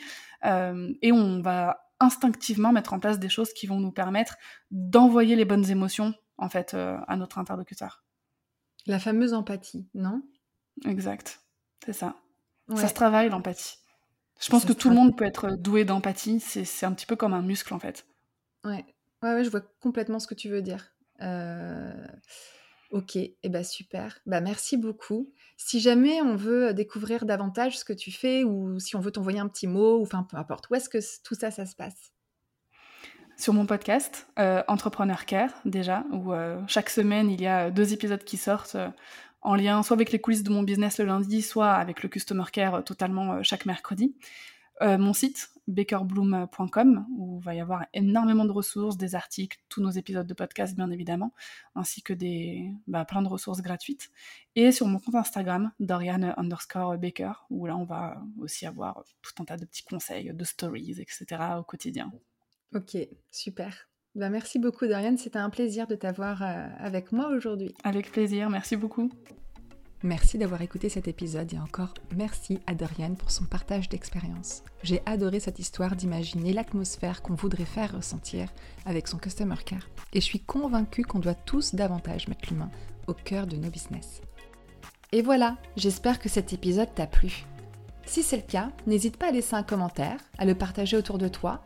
euh, 0.44 0.92
et 1.00 1.12
on 1.12 1.40
va 1.40 1.88
instinctivement 1.98 2.72
mettre 2.72 2.92
en 2.92 3.00
place 3.00 3.18
des 3.18 3.30
choses 3.30 3.54
qui 3.54 3.66
vont 3.66 3.80
nous 3.80 3.92
permettre 3.92 4.36
d'envoyer 4.70 5.34
les 5.34 5.46
bonnes 5.46 5.70
émotions 5.70 6.14
en 6.36 6.50
fait 6.50 6.74
euh, 6.74 6.98
à 7.08 7.16
notre 7.16 7.38
interlocuteur. 7.38 8.01
La 8.86 8.98
fameuse 8.98 9.32
empathie, 9.32 9.86
non? 9.94 10.22
Exact, 10.84 11.40
c'est 11.84 11.92
ça. 11.92 12.16
Ça 12.74 12.88
se 12.88 12.94
travaille 12.94 13.28
l'empathie. 13.28 13.76
Je 14.40 14.48
pense 14.48 14.64
que 14.64 14.72
tout 14.72 14.88
le 14.88 14.94
monde 14.94 15.16
peut 15.16 15.24
être 15.24 15.50
doué 15.52 15.84
d'empathie, 15.84 16.40
c'est 16.40 16.86
un 16.86 16.92
petit 16.92 17.06
peu 17.06 17.16
comme 17.16 17.34
un 17.34 17.42
muscle 17.42 17.74
en 17.74 17.78
fait. 17.78 18.06
Ouais. 18.64 18.84
ouais, 19.22 19.34
ouais, 19.34 19.44
je 19.44 19.50
vois 19.50 19.62
complètement 19.80 20.18
ce 20.18 20.26
que 20.26 20.34
tu 20.34 20.48
veux 20.48 20.62
dire. 20.62 20.92
Euh... 21.20 22.06
Ok, 22.90 23.16
et 23.16 23.38
eh 23.42 23.48
ben 23.48 23.64
super. 23.64 24.18
Bah 24.26 24.42
merci 24.42 24.76
beaucoup. 24.76 25.32
Si 25.56 25.80
jamais 25.80 26.20
on 26.20 26.36
veut 26.36 26.74
découvrir 26.74 27.24
davantage 27.24 27.78
ce 27.78 27.86
que 27.86 27.94
tu 27.94 28.12
fais 28.12 28.44
ou 28.44 28.78
si 28.80 28.96
on 28.96 29.00
veut 29.00 29.10
t'envoyer 29.10 29.38
un 29.38 29.48
petit 29.48 29.66
mot 29.66 29.98
ou 29.98 30.02
enfin 30.02 30.26
peu 30.28 30.36
importe, 30.36 30.68
où 30.68 30.74
est-ce 30.74 30.90
que 30.90 30.98
tout 31.22 31.34
ça 31.34 31.50
ça 31.50 31.64
se 31.64 31.74
passe? 31.74 32.12
Sur 33.42 33.54
mon 33.54 33.66
podcast 33.66 34.28
euh, 34.38 34.62
Entrepreneur 34.68 35.26
Care 35.26 35.50
déjà, 35.64 36.04
où 36.12 36.32
euh, 36.32 36.62
chaque 36.68 36.88
semaine 36.88 37.28
il 37.28 37.40
y 37.40 37.48
a 37.48 37.72
deux 37.72 37.92
épisodes 37.92 38.22
qui 38.22 38.36
sortent 38.36 38.76
euh, 38.76 38.88
en 39.40 39.56
lien 39.56 39.82
soit 39.82 39.96
avec 39.96 40.12
les 40.12 40.20
coulisses 40.20 40.44
de 40.44 40.50
mon 40.52 40.62
business 40.62 41.00
le 41.00 41.06
lundi, 41.06 41.42
soit 41.42 41.72
avec 41.72 42.04
le 42.04 42.08
Customer 42.08 42.44
Care 42.52 42.84
totalement 42.84 43.42
chaque 43.42 43.66
mercredi. 43.66 44.14
mon 44.80 45.12
site 45.12 45.50
bakerbloom.com 45.66 47.06
où 47.18 47.40
il 47.40 47.44
va 47.44 47.56
y 47.56 47.60
avoir 47.60 47.84
énormément 47.94 48.44
de 48.44 48.52
ressources, 48.52 48.96
des 48.96 49.16
articles, 49.16 49.58
tous 49.68 49.80
nos 49.80 49.90
épisodes 49.90 50.28
de 50.28 50.34
podcast 50.34 50.76
bien 50.76 50.92
évidemment, 50.92 51.34
ainsi 51.74 52.00
que 52.00 52.12
des 52.12 52.70
bah, 52.86 53.04
plein 53.04 53.22
de 53.22 53.28
ressources 53.28 53.60
gratuites. 53.60 54.12
Et 54.54 54.70
sur 54.70 54.86
mon 54.86 55.00
compte 55.00 55.16
Instagram, 55.16 55.72
Dorian 55.80 56.32
underscore 56.36 56.96
Baker, 56.96 57.32
où 57.50 57.66
là 57.66 57.76
on 57.76 57.86
va 57.86 58.22
aussi 58.38 58.66
avoir 58.66 59.02
tout 59.20 59.34
un 59.42 59.44
tas 59.44 59.56
de 59.56 59.64
petits 59.64 59.82
conseils, 59.82 60.32
de 60.32 60.44
stories, 60.44 61.00
etc. 61.00 61.24
au 61.58 61.64
quotidien. 61.64 62.12
Ok, 62.74 62.96
super. 63.30 63.74
Bah, 64.14 64.28
merci 64.28 64.58
beaucoup 64.58 64.86
Dorian, 64.86 65.16
c'était 65.16 65.38
un 65.38 65.50
plaisir 65.50 65.86
de 65.86 65.94
t'avoir 65.94 66.42
euh, 66.42 66.66
avec 66.78 67.12
moi 67.12 67.28
aujourd'hui. 67.28 67.74
Avec 67.82 68.12
plaisir, 68.12 68.50
merci 68.50 68.76
beaucoup. 68.76 69.10
Merci 70.02 70.36
d'avoir 70.36 70.60
écouté 70.62 70.88
cet 70.88 71.06
épisode 71.06 71.52
et 71.54 71.58
encore 71.58 71.94
merci 72.16 72.58
à 72.66 72.74
Dorian 72.74 73.14
pour 73.14 73.30
son 73.30 73.44
partage 73.44 73.88
d'expérience. 73.88 74.64
J'ai 74.82 75.00
adoré 75.06 75.38
cette 75.38 75.60
histoire 75.60 75.94
d'imaginer 75.94 76.52
l'atmosphère 76.52 77.22
qu'on 77.22 77.34
voudrait 77.34 77.64
faire 77.64 77.94
ressentir 77.94 78.48
avec 78.84 79.06
son 79.06 79.18
Customer 79.18 79.54
Care. 79.64 79.88
Et 80.12 80.20
je 80.20 80.26
suis 80.26 80.40
convaincue 80.40 81.04
qu'on 81.04 81.20
doit 81.20 81.34
tous 81.34 81.74
davantage 81.74 82.26
mettre 82.26 82.50
l'humain 82.50 82.70
au 83.06 83.14
cœur 83.14 83.46
de 83.46 83.56
nos 83.56 83.70
business. 83.70 84.22
Et 85.12 85.22
voilà, 85.22 85.56
j'espère 85.76 86.18
que 86.18 86.28
cet 86.28 86.52
épisode 86.52 86.92
t'a 86.94 87.06
plu. 87.06 87.44
Si 88.04 88.24
c'est 88.24 88.36
le 88.36 88.42
cas, 88.42 88.72
n'hésite 88.86 89.16
pas 89.16 89.28
à 89.28 89.30
laisser 89.30 89.54
un 89.54 89.62
commentaire, 89.62 90.18
à 90.36 90.44
le 90.44 90.56
partager 90.56 90.96
autour 90.96 91.18
de 91.18 91.28
toi, 91.28 91.62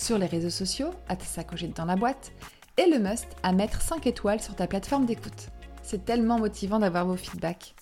sur 0.00 0.18
les 0.18 0.26
réseaux 0.26 0.50
sociaux, 0.50 0.90
à 1.08 1.16
sacocher 1.18 1.68
dans 1.68 1.84
la 1.84 1.96
boîte, 1.96 2.32
et 2.78 2.86
le 2.86 2.98
must 2.98 3.28
à 3.42 3.52
mettre 3.52 3.82
5 3.82 4.06
étoiles 4.06 4.40
sur 4.40 4.56
ta 4.56 4.66
plateforme 4.66 5.04
d'écoute. 5.04 5.48
C'est 5.82 6.04
tellement 6.04 6.38
motivant 6.38 6.78
d'avoir 6.78 7.06
vos 7.06 7.16
feedbacks. 7.16 7.74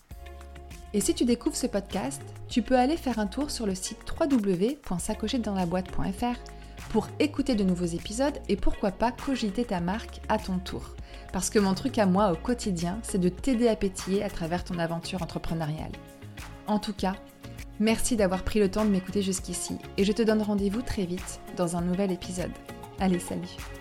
Et 0.95 1.01
si 1.01 1.13
tu 1.15 1.25
découvres 1.25 1.57
ce 1.57 1.67
podcast, 1.67 2.23
tu 2.49 2.63
peux 2.63 2.77
aller 2.77 2.97
faire 2.97 3.19
un 3.19 3.27
tour 3.27 3.51
sur 3.51 3.67
le 3.67 3.75
site 3.75 3.99
www.sacochetdansla-boîte.fr 4.19 6.39
pour 6.91 7.09
écouter 7.21 7.55
de 7.55 7.65
nouveaux 7.65 7.85
épisodes 7.85 8.39
et 8.49 8.57
pourquoi 8.57 8.91
pas 8.91 9.13
cogiter 9.13 9.65
ta 9.65 9.81
marque 9.81 10.23
à 10.29 10.39
ton 10.39 10.59
tour. 10.59 10.95
Parce 11.33 11.51
que 11.51 11.59
mon 11.59 11.75
truc 11.75 11.99
à 11.99 12.07
moi 12.07 12.33
au 12.33 12.37
quotidien, 12.37 12.99
c'est 13.03 13.19
de 13.19 13.29
t'aider 13.29 13.69
à 13.69 13.77
pétiller 13.77 14.25
à 14.25 14.31
travers 14.31 14.65
ton 14.65 14.79
aventure 14.79 15.23
entrepreneuriale. 15.23 15.93
En 16.67 16.79
tout 16.79 16.95
cas, 16.95 17.17
merci 17.81 18.17
d'avoir 18.17 18.43
pris 18.43 18.61
le 18.61 18.71
temps 18.71 18.85
de 18.85 18.91
m'écouter 18.91 19.23
jusqu'ici 19.23 19.79
et 19.97 20.05
je 20.05 20.12
te 20.12 20.23
donne 20.23 20.43
rendez-vous 20.43 20.83
très 20.83 21.05
vite 21.05 21.41
dans 21.57 21.77
un 21.77 21.83
nouvel 21.83 22.12
épisode. 22.12 22.53
Allez, 23.01 23.19
salut 23.19 23.78